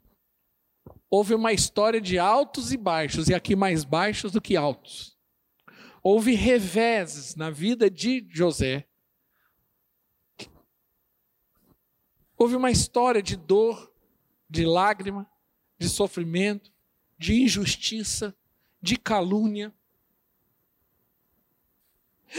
[1.10, 5.18] houve uma história de altos e baixos, e aqui mais baixos do que altos.
[6.02, 8.90] Houve reveses na vida de José,
[12.40, 13.89] Houve uma história de dor,
[14.50, 15.30] de lágrima,
[15.78, 16.72] de sofrimento,
[17.18, 18.36] de injustiça,
[18.82, 19.74] de calúnia.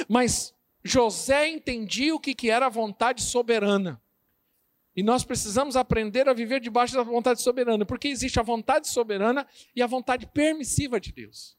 [0.08, 4.00] Mas José entendia o que era a vontade soberana.
[4.96, 9.46] E nós precisamos aprender a viver debaixo da vontade soberana, porque existe a vontade soberana
[9.74, 11.56] e a vontade permissiva de Deus.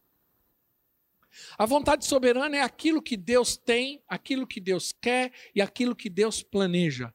[1.57, 6.09] A vontade soberana é aquilo que Deus tem, aquilo que Deus quer e aquilo que
[6.09, 7.13] Deus planeja.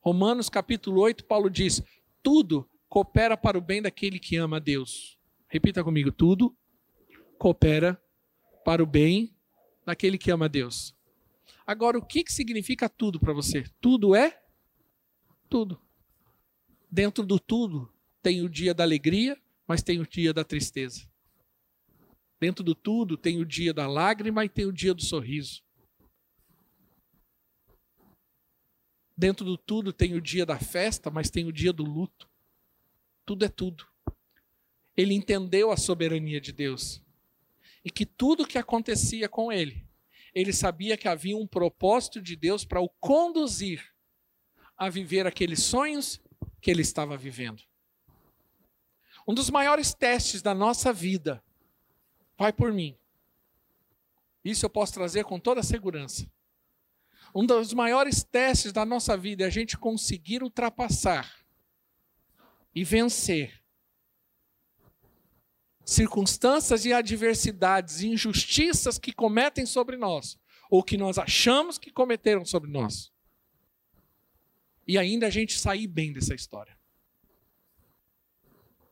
[0.00, 1.82] Romanos capítulo 8, Paulo diz:
[2.22, 5.18] tudo coopera para o bem daquele que ama a Deus.
[5.48, 6.56] Repita comigo: tudo
[7.38, 8.00] coopera
[8.64, 9.34] para o bem
[9.84, 10.94] daquele que ama a Deus.
[11.66, 13.64] Agora, o que, que significa tudo para você?
[13.80, 14.42] Tudo é
[15.48, 15.80] tudo.
[16.90, 21.06] Dentro do tudo tem o dia da alegria, mas tem o dia da tristeza.
[22.40, 25.62] Dentro do tudo tem o dia da lágrima e tem o dia do sorriso.
[29.16, 32.27] Dentro do tudo tem o dia da festa, mas tem o dia do luto.
[33.28, 33.86] Tudo é tudo.
[34.96, 37.02] Ele entendeu a soberania de Deus.
[37.84, 39.86] E que tudo que acontecia com ele,
[40.34, 43.92] ele sabia que havia um propósito de Deus para o conduzir
[44.78, 46.18] a viver aqueles sonhos
[46.58, 47.62] que ele estava vivendo.
[49.26, 51.44] Um dos maiores testes da nossa vida,
[52.34, 52.96] vai por mim.
[54.42, 56.26] Isso eu posso trazer com toda segurança.
[57.34, 61.37] Um dos maiores testes da nossa vida é a gente conseguir ultrapassar
[62.78, 63.60] e vencer
[65.84, 70.38] circunstâncias e adversidades, injustiças que cometem sobre nós,
[70.70, 73.12] ou que nós achamos que cometeram sobre nós.
[74.86, 76.78] E ainda a gente sair bem dessa história.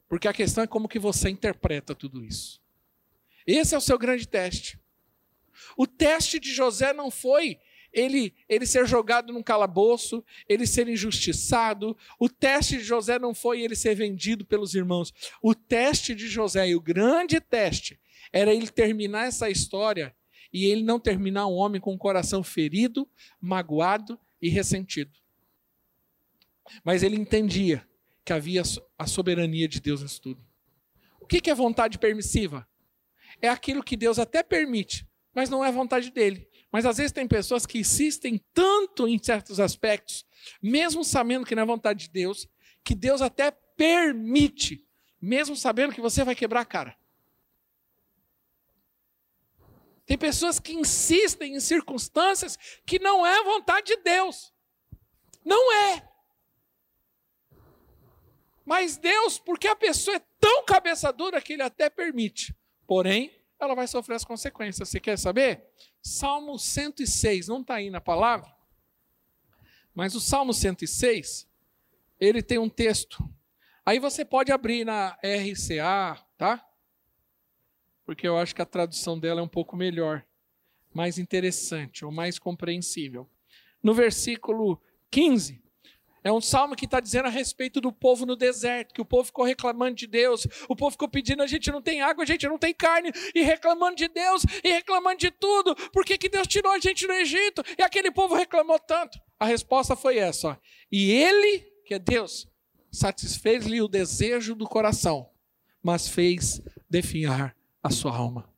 [0.09, 2.61] Porque a questão é como que você interpreta tudo isso.
[3.47, 4.81] Esse é o seu grande teste.
[5.77, 7.61] O teste de José não foi
[7.93, 11.97] ele, ele ser jogado num calabouço, ele ser injustiçado.
[12.19, 15.13] O teste de José não foi ele ser vendido pelos irmãos.
[15.43, 18.01] O teste de José, e o grande teste,
[18.33, 20.15] era ele terminar essa história
[20.53, 23.09] e ele não terminar um homem com o coração ferido,
[23.41, 25.13] magoado e ressentido.
[26.85, 27.87] Mas ele entendia
[28.25, 28.63] que havia
[28.99, 30.45] a soberania de Deus nisso tudo.
[31.21, 32.69] O que é vontade permissiva?
[33.41, 36.49] É aquilo que Deus até permite, mas não é vontade dele.
[36.71, 40.27] Mas às vezes tem pessoas que insistem tanto em certos aspectos,
[40.63, 42.49] mesmo sabendo que não é vontade de Deus,
[42.85, 44.87] que Deus até permite,
[45.21, 46.97] mesmo sabendo que você vai quebrar a cara.
[50.07, 54.55] Tem pessoas que insistem em circunstâncias que não é vontade de Deus.
[55.45, 56.09] Não é.
[58.65, 62.57] Mas Deus, porque a pessoa é tão cabeça dura que ele até permite.
[62.87, 64.89] Porém, ela vai sofrer as consequências.
[64.89, 65.65] Você quer saber?
[66.03, 68.55] Salmo 106, não está aí na palavra,
[69.95, 71.49] mas o Salmo 106,
[72.21, 73.29] ele tem um texto.
[73.85, 76.65] Aí você pode abrir na RCA, tá?
[78.05, 80.25] Porque eu acho que a tradução dela é um pouco melhor,
[80.93, 83.29] mais interessante ou mais compreensível.
[83.83, 84.81] No versículo
[85.11, 85.63] 15,
[86.27, 89.27] É um salmo que está dizendo a respeito do povo no deserto, que o povo
[89.27, 92.49] ficou reclamando de Deus, o povo ficou pedindo, a gente não tem água, a gente
[92.49, 95.77] não tem carne, e reclamando de Deus, e reclamando de tudo.
[95.93, 97.63] Por que, que Deus tirou a gente do Egito?
[97.79, 99.21] E aquele povo reclamou tanto.
[99.39, 100.57] A resposta foi essa: ó.
[100.91, 102.49] e ele, que é Deus,
[102.91, 105.31] satisfez-lhe o desejo do coração,
[105.81, 106.61] mas fez
[106.91, 108.53] definhar a sua alma.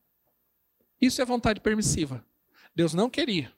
[0.99, 2.25] Isso é vontade permissiva.
[2.75, 3.53] Deus não queria,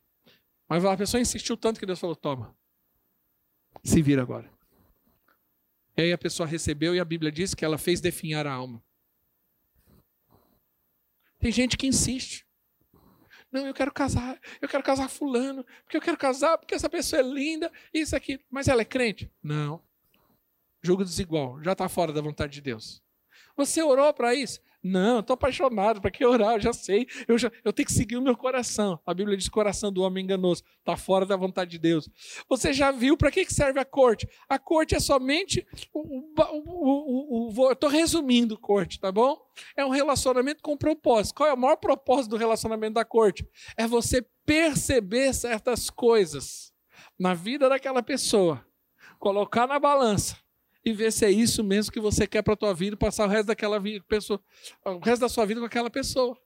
[0.68, 2.58] mas a pessoa insistiu tanto que Deus falou: toma
[3.82, 4.50] se vira agora.
[5.96, 8.82] E aí a pessoa recebeu e a Bíblia diz que ela fez definhar a alma.
[11.38, 12.46] Tem gente que insiste.
[13.50, 17.20] Não, eu quero casar, eu quero casar fulano, porque eu quero casar, porque essa pessoa
[17.20, 18.38] é linda, isso aqui.
[18.48, 19.30] Mas ela é crente?
[19.42, 19.82] Não.
[20.82, 23.02] Jogo desigual, já está fora da vontade de Deus.
[23.60, 24.58] Você orou para isso?
[24.82, 26.54] Não, estou apaixonado, para que orar?
[26.54, 28.98] Eu já sei, eu, já, eu tenho que seguir o meu coração.
[29.04, 32.08] A Bíblia diz: coração do homem enganoso, está fora da vontade de Deus.
[32.48, 34.26] Você já viu para que serve a corte?
[34.48, 35.66] A corte é somente.
[35.92, 39.36] O, o, o, estou resumindo corte, tá bom?
[39.76, 41.34] É um relacionamento com propósito.
[41.34, 43.46] Qual é o maior propósito do relacionamento da corte?
[43.76, 46.72] É você perceber certas coisas
[47.18, 48.64] na vida daquela pessoa,
[49.18, 50.38] colocar na balança
[50.84, 53.28] e ver se é isso mesmo que você quer para a tua vida, passar o
[53.28, 54.42] resto daquela vida, pessoa,
[54.84, 56.38] o resto da sua vida com aquela pessoa.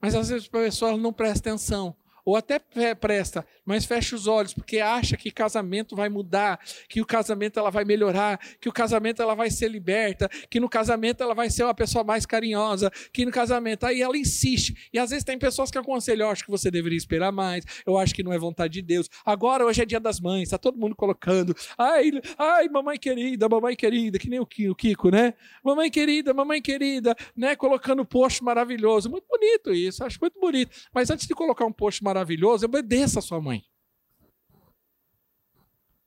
[0.00, 2.58] Mas às vezes a pessoa não presta atenção ou até
[2.94, 7.70] presta, mas fecha os olhos porque acha que casamento vai mudar, que o casamento ela
[7.70, 11.64] vai melhorar, que o casamento ela vai ser liberta, que no casamento ela vai ser
[11.64, 14.88] uma pessoa mais carinhosa, que no casamento aí ela insiste.
[14.92, 17.98] E às vezes tem pessoas que aconselham, eu acho que você deveria esperar mais, eu
[17.98, 19.08] acho que não é vontade de Deus.
[19.24, 23.76] Agora hoje é dia das mães, está todo mundo colocando, ai, ai, mamãe querida, mamãe
[23.76, 25.34] querida, que nem o Kiko, né?
[25.64, 27.56] Mamãe querida, mamãe querida, né?
[27.56, 30.70] Colocando post maravilhoso, muito bonito isso, acho muito bonito.
[30.92, 33.61] Mas antes de colocar um post maravilhoso, obedeça a sua mãe.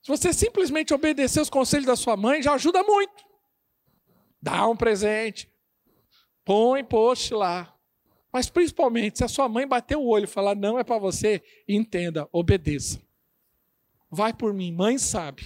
[0.06, 3.26] Se você simplesmente obedecer os conselhos da sua mãe, já ajuda muito.
[4.40, 5.52] Dá um presente,
[6.46, 7.76] põe post lá.
[8.32, 11.42] Mas principalmente, se a sua mãe bater o olho e falar não é para você,
[11.68, 13.02] entenda, obedeça.
[14.08, 15.44] Vai por mim, mãe sabe.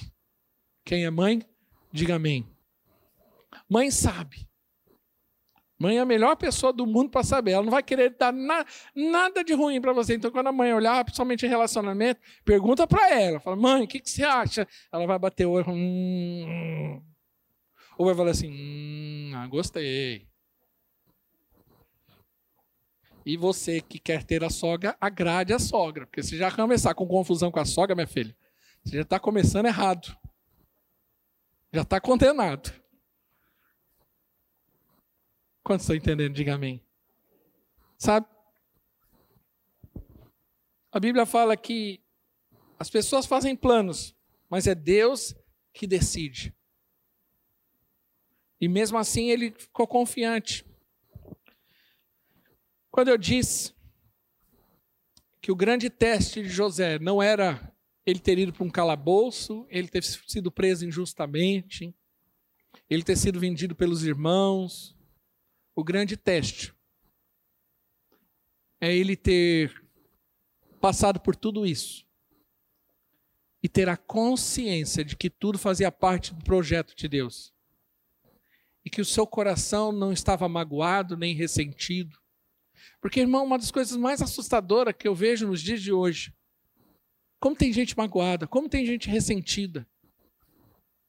[0.83, 1.41] Quem é mãe,
[1.89, 2.45] diga amém.
[3.69, 4.48] Mãe sabe.
[5.79, 7.51] Mãe é a melhor pessoa do mundo para saber.
[7.51, 10.13] Ela não vai querer dar na, nada de ruim para você.
[10.13, 13.39] Então, quando a mãe olhar, principalmente em relacionamento, pergunta para ela.
[13.39, 14.67] Fala, mãe, o que, que, você acha?
[14.91, 15.69] Ela vai bater o olho.
[15.69, 17.01] Hum,
[17.97, 20.27] ou vai falar assim, hum, ah, gostei.
[23.25, 26.05] E você que quer ter a sogra, agrade a sogra.
[26.05, 28.35] Porque se já começar com confusão com a sogra, minha filha,
[28.83, 30.13] você já está começando errado.
[31.71, 32.78] Já está condenado.
[35.69, 36.33] Quantos estão entendendo?
[36.33, 36.83] Diga amém.
[37.95, 38.25] Sabe?
[40.91, 42.03] A Bíblia fala que
[42.79, 44.15] as pessoas fazem planos,
[44.49, 45.35] mas é Deus
[45.71, 46.55] que decide.
[48.59, 50.65] E mesmo assim ele ficou confiante.
[52.89, 53.75] Quando eu disse
[55.39, 57.71] que o grande teste de José não era
[58.07, 61.95] ele ter ido para um calabouço, ele ter sido preso injustamente,
[62.89, 64.97] ele ter sido vendido pelos irmãos,
[65.79, 66.73] o grande teste
[68.81, 69.81] é ele ter
[70.81, 72.05] passado por tudo isso
[73.63, 77.53] e ter a consciência de que tudo fazia parte do projeto de Deus
[78.83, 82.17] e que o seu coração não estava magoado nem ressentido.
[83.01, 86.33] Porque, irmão, uma das coisas mais assustadoras que eu vejo nos dias de hoje,
[87.39, 89.87] como tem gente magoada, como tem gente ressentida.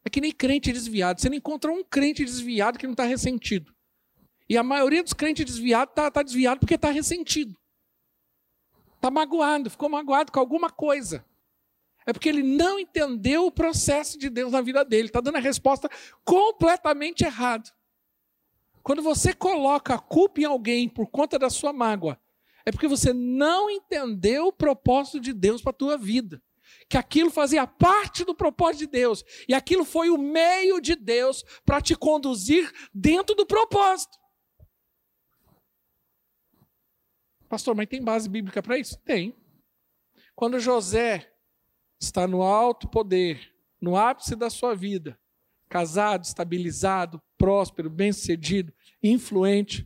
[0.04, 1.20] É que nem crente desviado.
[1.20, 3.74] Você não encontra um crente desviado que não está ressentido.
[4.50, 7.56] E a maioria dos crentes desviados está tá desviado porque está ressentido.
[8.96, 11.24] Está magoado, ficou magoado com alguma coisa.
[12.04, 15.06] É porque ele não entendeu o processo de Deus na vida dele.
[15.06, 15.88] Está dando a resposta
[16.24, 17.70] completamente errada.
[18.82, 22.20] Quando você coloca a culpa em alguém por conta da sua mágoa,
[22.66, 26.42] é porque você não entendeu o propósito de Deus para a tua vida.
[26.88, 29.24] Que aquilo fazia parte do propósito de Deus.
[29.48, 34.19] E aquilo foi o meio de Deus para te conduzir dentro do propósito.
[37.50, 38.96] Pastor, mas tem base bíblica para isso?
[39.00, 39.34] Tem.
[40.36, 41.32] Quando José
[42.00, 45.18] está no alto poder, no ápice da sua vida,
[45.68, 48.72] casado, estabilizado, próspero, bem-sucedido,
[49.02, 49.84] influente,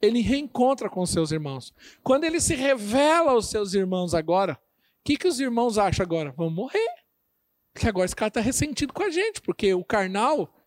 [0.00, 1.70] ele reencontra com seus irmãos.
[2.02, 4.58] Quando ele se revela aos seus irmãos agora, o
[5.04, 6.32] que, que os irmãos acham agora?
[6.32, 6.88] Vão morrer.
[7.74, 10.66] Porque agora esse cara está ressentido com a gente, porque o carnal,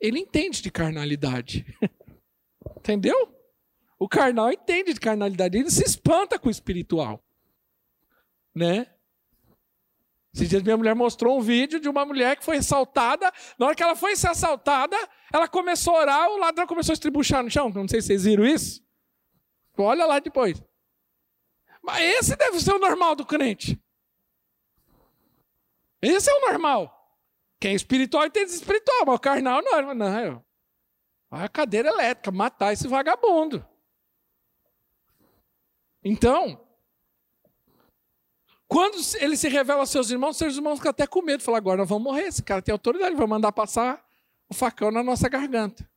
[0.00, 1.66] ele entende de carnalidade.
[2.78, 3.37] Entendeu?
[3.98, 7.22] O carnal entende de carnalidade, ele se espanta com o espiritual.
[8.54, 8.86] Né?
[10.32, 13.32] Esses dias minha mulher mostrou um vídeo de uma mulher que foi assaltada.
[13.58, 14.96] Na hora que ela foi ser assaltada,
[15.32, 17.70] ela começou a orar, o ladrão começou a estribuchar no chão.
[17.70, 18.80] Não sei se vocês viram isso.
[19.76, 20.62] Olha lá depois.
[21.82, 23.80] Mas esse deve ser o normal do crente.
[26.00, 26.94] Esse é o normal.
[27.60, 29.94] Quem é espiritual tem espiritual, mas o carnal não.
[29.94, 30.44] Não, eu.
[31.30, 33.66] A cadeira elétrica, matar esse vagabundo.
[36.04, 36.64] Então,
[38.66, 41.42] quando ele se revela aos seus irmãos, seus irmãos ficam até com medo.
[41.42, 42.24] Falam, agora nós vamos morrer.
[42.26, 44.04] Esse cara tem autoridade, vai mandar passar
[44.48, 45.88] o facão na nossa garganta.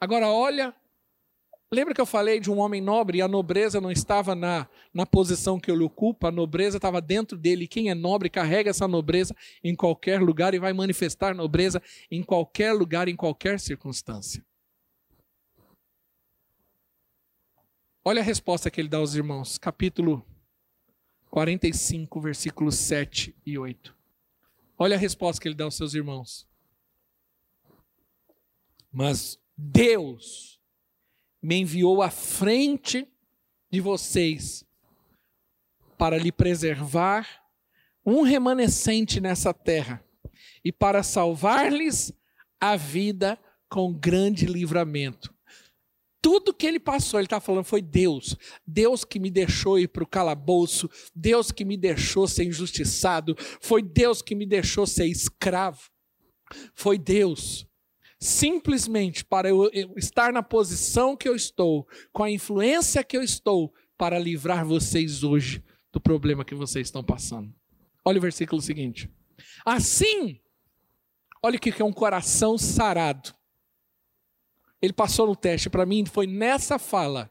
[0.00, 0.74] Agora, olha
[1.70, 5.04] Lembra que eu falei de um homem nobre e a nobreza não estava na, na
[5.04, 7.68] posição que ele ocupa, a nobreza estava dentro dele.
[7.68, 12.72] Quem é nobre carrega essa nobreza em qualquer lugar e vai manifestar nobreza em qualquer
[12.72, 14.42] lugar, em qualquer circunstância.
[18.04, 20.24] Olha a resposta que ele dá aos irmãos, capítulo
[21.30, 23.94] 45, versículos 7 e 8.
[24.78, 26.48] Olha a resposta que ele dá aos seus irmãos.
[28.90, 30.60] Mas Deus
[31.42, 33.06] me enviou à frente
[33.70, 34.64] de vocês
[35.98, 37.44] para lhe preservar
[38.06, 40.02] um remanescente nessa terra
[40.64, 42.12] e para salvar-lhes
[42.60, 43.38] a vida
[43.68, 45.34] com grande livramento.
[46.20, 48.36] Tudo que ele passou, ele está falando, foi Deus.
[48.66, 53.82] Deus que me deixou ir para o calabouço, Deus que me deixou ser injustiçado, foi
[53.82, 55.80] Deus que me deixou ser escravo.
[56.74, 57.68] Foi Deus
[58.20, 63.72] simplesmente para eu, estar na posição que eu estou, com a influência que eu estou,
[63.96, 65.62] para livrar vocês hoje
[65.92, 67.52] do problema que vocês estão passando.
[68.04, 69.10] Olha o versículo seguinte.
[69.64, 70.40] Assim,
[71.42, 73.34] olha o que é um coração sarado.
[74.80, 77.30] Ele passou no teste para mim, foi nessa fala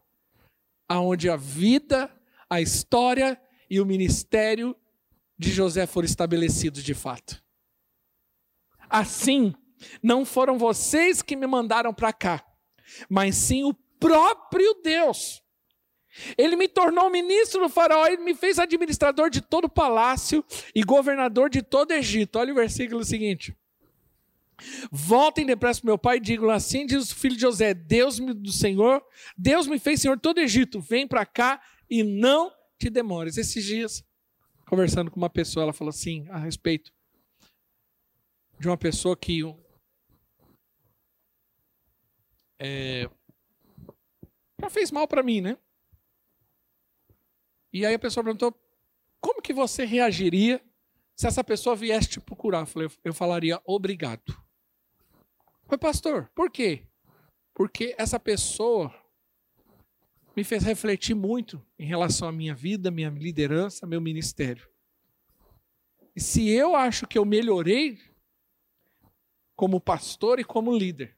[0.88, 2.12] aonde a vida,
[2.50, 3.40] a história
[3.70, 4.76] e o ministério
[5.38, 7.44] de José foram estabelecidos de fato.
[8.90, 9.54] Assim,
[10.02, 12.46] não foram vocês que me mandaram para cá,
[13.10, 15.42] mas sim o próprio Deus.
[16.38, 20.44] Ele me tornou ministro do faraó, ele me fez administrador de todo o palácio
[20.74, 22.40] e governador de todo o Egito.
[22.40, 23.56] Olha o versículo seguinte.
[24.92, 28.52] Voltem depressa para meu pai e digam assim: diz o filho de José, Deus do
[28.52, 29.04] Senhor,
[29.38, 33.38] Deus me fez senhor todo o Egito, vem para cá e não te demores.
[33.38, 34.04] Esses dias,
[34.68, 36.92] conversando com uma pessoa, ela falou assim a respeito
[38.60, 39.44] de uma pessoa que
[42.60, 43.08] é,
[44.60, 45.58] já fez mal para mim, né?
[47.72, 48.54] E aí a pessoa perguntou:
[49.22, 50.64] como que você reagiria
[51.16, 52.62] se essa pessoa viesse te procurar?
[52.62, 54.47] Eu, falei, eu falaria obrigado.
[55.68, 56.88] Mas, pastor, por quê?
[57.54, 58.94] Porque essa pessoa
[60.36, 64.70] me fez refletir muito em relação à minha vida, minha liderança, meu ministério.
[66.16, 68.00] E se eu acho que eu melhorei
[69.56, 71.18] como pastor e como líder,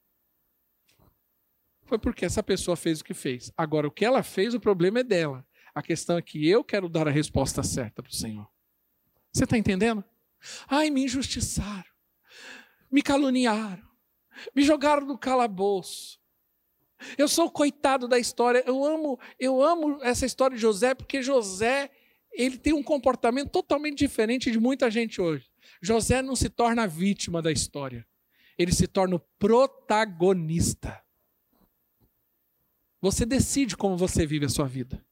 [1.85, 3.51] foi porque essa pessoa fez o que fez.
[3.57, 5.45] Agora, o que ela fez, o problema é dela.
[5.73, 8.47] A questão é que eu quero dar a resposta certa para o Senhor.
[9.33, 10.03] Você está entendendo?
[10.67, 11.89] Ai, me injustiçaram,
[12.91, 13.88] me caluniaram,
[14.55, 16.19] me jogaram no calabouço.
[17.17, 18.63] Eu sou o coitado da história.
[18.65, 21.89] Eu amo, eu amo essa história de José porque José
[22.31, 25.49] ele tem um comportamento totalmente diferente de muita gente hoje.
[25.81, 28.05] José não se torna vítima da história,
[28.57, 31.03] ele se torna o protagonista.
[33.01, 35.03] Você decide como você vive a sua vida.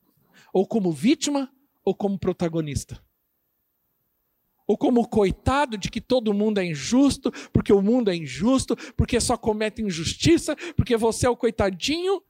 [0.53, 1.51] Ou como vítima
[1.84, 3.01] ou como protagonista.
[4.68, 9.20] Ou como coitado de que todo mundo é injusto, porque o mundo é injusto, porque
[9.20, 12.22] só comete injustiça, porque você é o coitadinho.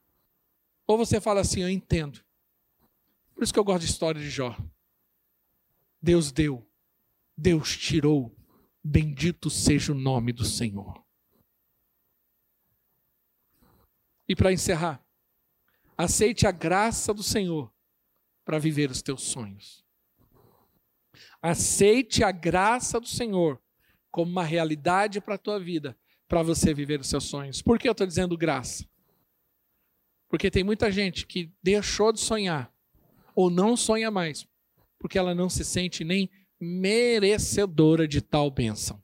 [0.86, 2.24] Ou você fala assim: Eu entendo.
[3.34, 4.56] Por isso que eu gosto de história de Jó.
[6.02, 6.66] Deus deu,
[7.36, 8.36] Deus tirou,
[8.84, 11.04] bendito seja o nome do Senhor.
[14.30, 15.04] E para encerrar,
[15.98, 17.74] Aceite a graça do Senhor
[18.46, 19.84] para viver os teus sonhos.
[21.42, 23.62] Aceite a graça do Senhor
[24.12, 25.98] como uma realidade para a tua vida,
[26.28, 27.62] para você viver os seus sonhos.
[27.62, 28.86] Por que eu estou dizendo graça?
[30.30, 32.74] Porque tem muita gente que deixou de sonhar
[33.36, 34.48] ou não sonha mais,
[35.00, 39.02] porque ela não se sente nem merecedora de tal bênção.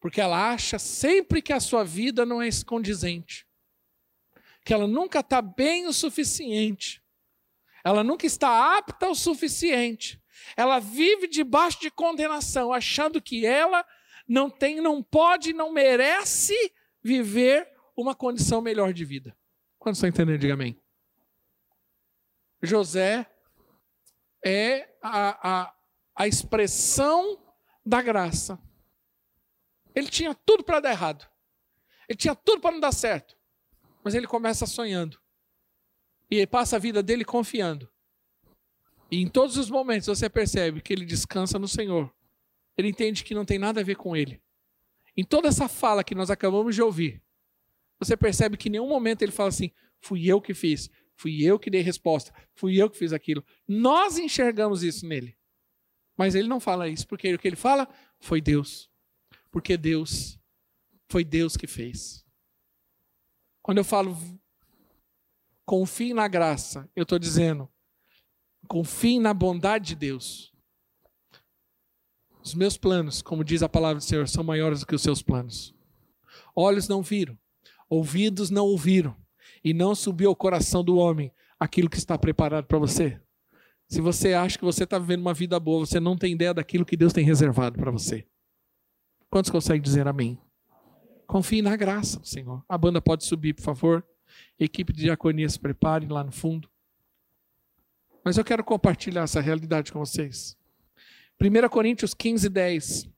[0.00, 3.48] Porque ela acha sempre que a sua vida não é escondizente
[4.68, 7.02] que ela nunca está bem o suficiente.
[7.84, 10.22] Ela nunca está apta o suficiente.
[10.56, 13.84] Ela vive debaixo de condenação, achando que ela
[14.26, 16.54] não tem, não pode, não merece
[17.02, 19.36] viver uma condição melhor de vida.
[19.78, 20.80] Quando estão entendendo, diga amém.
[22.62, 23.26] José
[24.44, 25.74] é a, a,
[26.14, 27.42] a expressão
[27.84, 28.58] da graça.
[29.94, 31.26] Ele tinha tudo para dar errado.
[32.08, 33.36] Ele tinha tudo para não dar certo.
[34.04, 35.20] Mas ele começa sonhando.
[36.30, 37.88] E passa a vida dele confiando.
[39.10, 42.12] E em todos os momentos você percebe que ele descansa no Senhor.
[42.76, 44.40] Ele entende que não tem nada a ver com ele.
[45.16, 47.22] Em toda essa fala que nós acabamos de ouvir,
[47.98, 51.58] você percebe que em nenhum momento ele fala assim: fui eu que fiz, fui eu
[51.58, 53.44] que dei resposta, fui eu que fiz aquilo.
[53.66, 55.36] Nós enxergamos isso nele.
[56.16, 57.88] Mas ele não fala isso, porque o que ele fala
[58.20, 58.90] foi Deus.
[59.50, 60.38] Porque Deus,
[61.08, 62.24] foi Deus que fez.
[63.62, 64.16] Quando eu falo
[65.68, 67.68] confie na graça, eu estou dizendo
[68.66, 70.50] confie na bondade de Deus.
[72.42, 75.20] Os meus planos, como diz a palavra do Senhor, são maiores do que os seus
[75.20, 75.74] planos.
[76.56, 77.38] Olhos não viram,
[77.88, 79.14] ouvidos não ouviram,
[79.62, 83.20] e não subiu ao coração do homem aquilo que está preparado para você.
[83.88, 86.86] Se você acha que você está vivendo uma vida boa, você não tem ideia daquilo
[86.86, 88.26] que Deus tem reservado para você.
[89.28, 90.40] Quantos conseguem dizer amém?
[91.26, 92.64] Confie na graça do Senhor.
[92.66, 94.06] A banda pode subir, por favor.
[94.58, 96.68] Equipe de diaconia se prepare lá no fundo.
[98.24, 100.56] Mas eu quero compartilhar essa realidade com vocês.
[101.40, 103.08] 1 Coríntios 15, 10.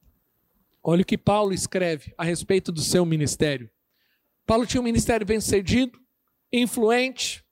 [0.82, 3.70] Olha o que Paulo escreve a respeito do seu ministério.
[4.46, 5.98] Paulo tinha um ministério bem-sucedido,
[6.52, 7.44] influente,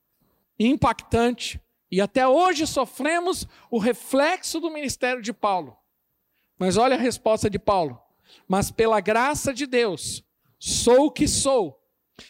[0.59, 5.77] impactante, e até hoje sofremos o reflexo do ministério de Paulo.
[6.59, 7.99] Mas olha a resposta de Paulo.
[8.47, 10.23] Mas pela graça de Deus,
[10.59, 11.81] sou o que sou.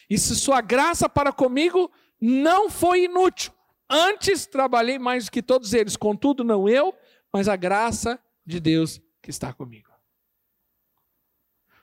[0.09, 3.53] E se sua graça para comigo não foi inútil,
[3.89, 6.93] antes trabalhei mais do que todos eles, contudo, não eu,
[7.33, 9.89] mas a graça de Deus que está comigo.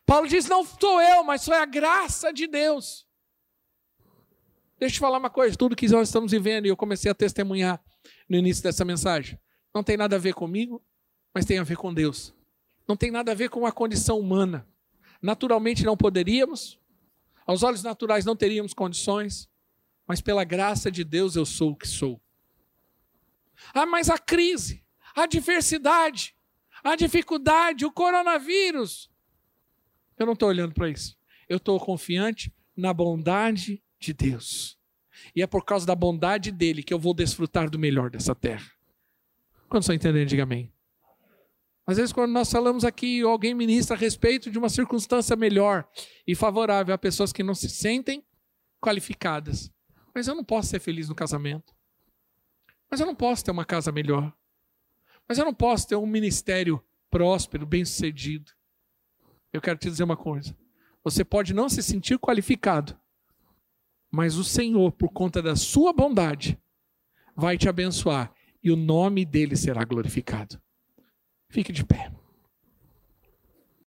[0.05, 3.07] Paulo diz: Não sou eu, mas foi a graça de Deus.
[4.79, 7.15] Deixa eu te falar uma coisa: tudo que nós estamos vivendo, e eu comecei a
[7.15, 7.83] testemunhar
[8.29, 9.39] no início dessa mensagem,
[9.75, 10.83] não tem nada a ver comigo,
[11.35, 12.35] mas tem a ver com Deus.
[12.87, 14.67] Não tem nada a ver com a condição humana.
[15.21, 16.79] Naturalmente não poderíamos,
[17.47, 19.49] aos olhos naturais não teríamos condições,
[20.07, 22.21] mas pela graça de Deus eu sou o que sou.
[23.73, 24.85] Ah, mas a crise,
[25.15, 26.35] a adversidade,
[26.83, 29.11] a dificuldade, o coronavírus.
[30.19, 31.17] Eu não estou olhando para isso.
[31.49, 34.79] Eu estou confiante na bondade de Deus.
[35.35, 38.71] E é por causa da bondade dele que eu vou desfrutar do melhor dessa terra.
[39.69, 40.73] Quando estão entendendo, diga amém.
[41.87, 45.89] Às vezes, quando nós falamos aqui, alguém ministra a respeito de uma circunstância melhor
[46.27, 48.25] e favorável a pessoas que não se sentem
[48.81, 49.73] qualificadas.
[50.13, 51.75] Mas eu não posso ser feliz no casamento.
[52.91, 54.35] Mas eu não posso ter uma casa melhor.
[55.29, 58.51] Mas eu não posso ter um ministério próspero, bem-sucedido.
[59.53, 60.57] Eu quero te dizer uma coisa.
[61.05, 62.99] Você pode não se sentir qualificado,
[64.11, 66.61] mas o Senhor, por conta da sua bondade,
[67.35, 68.33] vai te abençoar
[68.63, 70.61] e o nome dele será glorificado.
[71.49, 71.97] Fique de pé.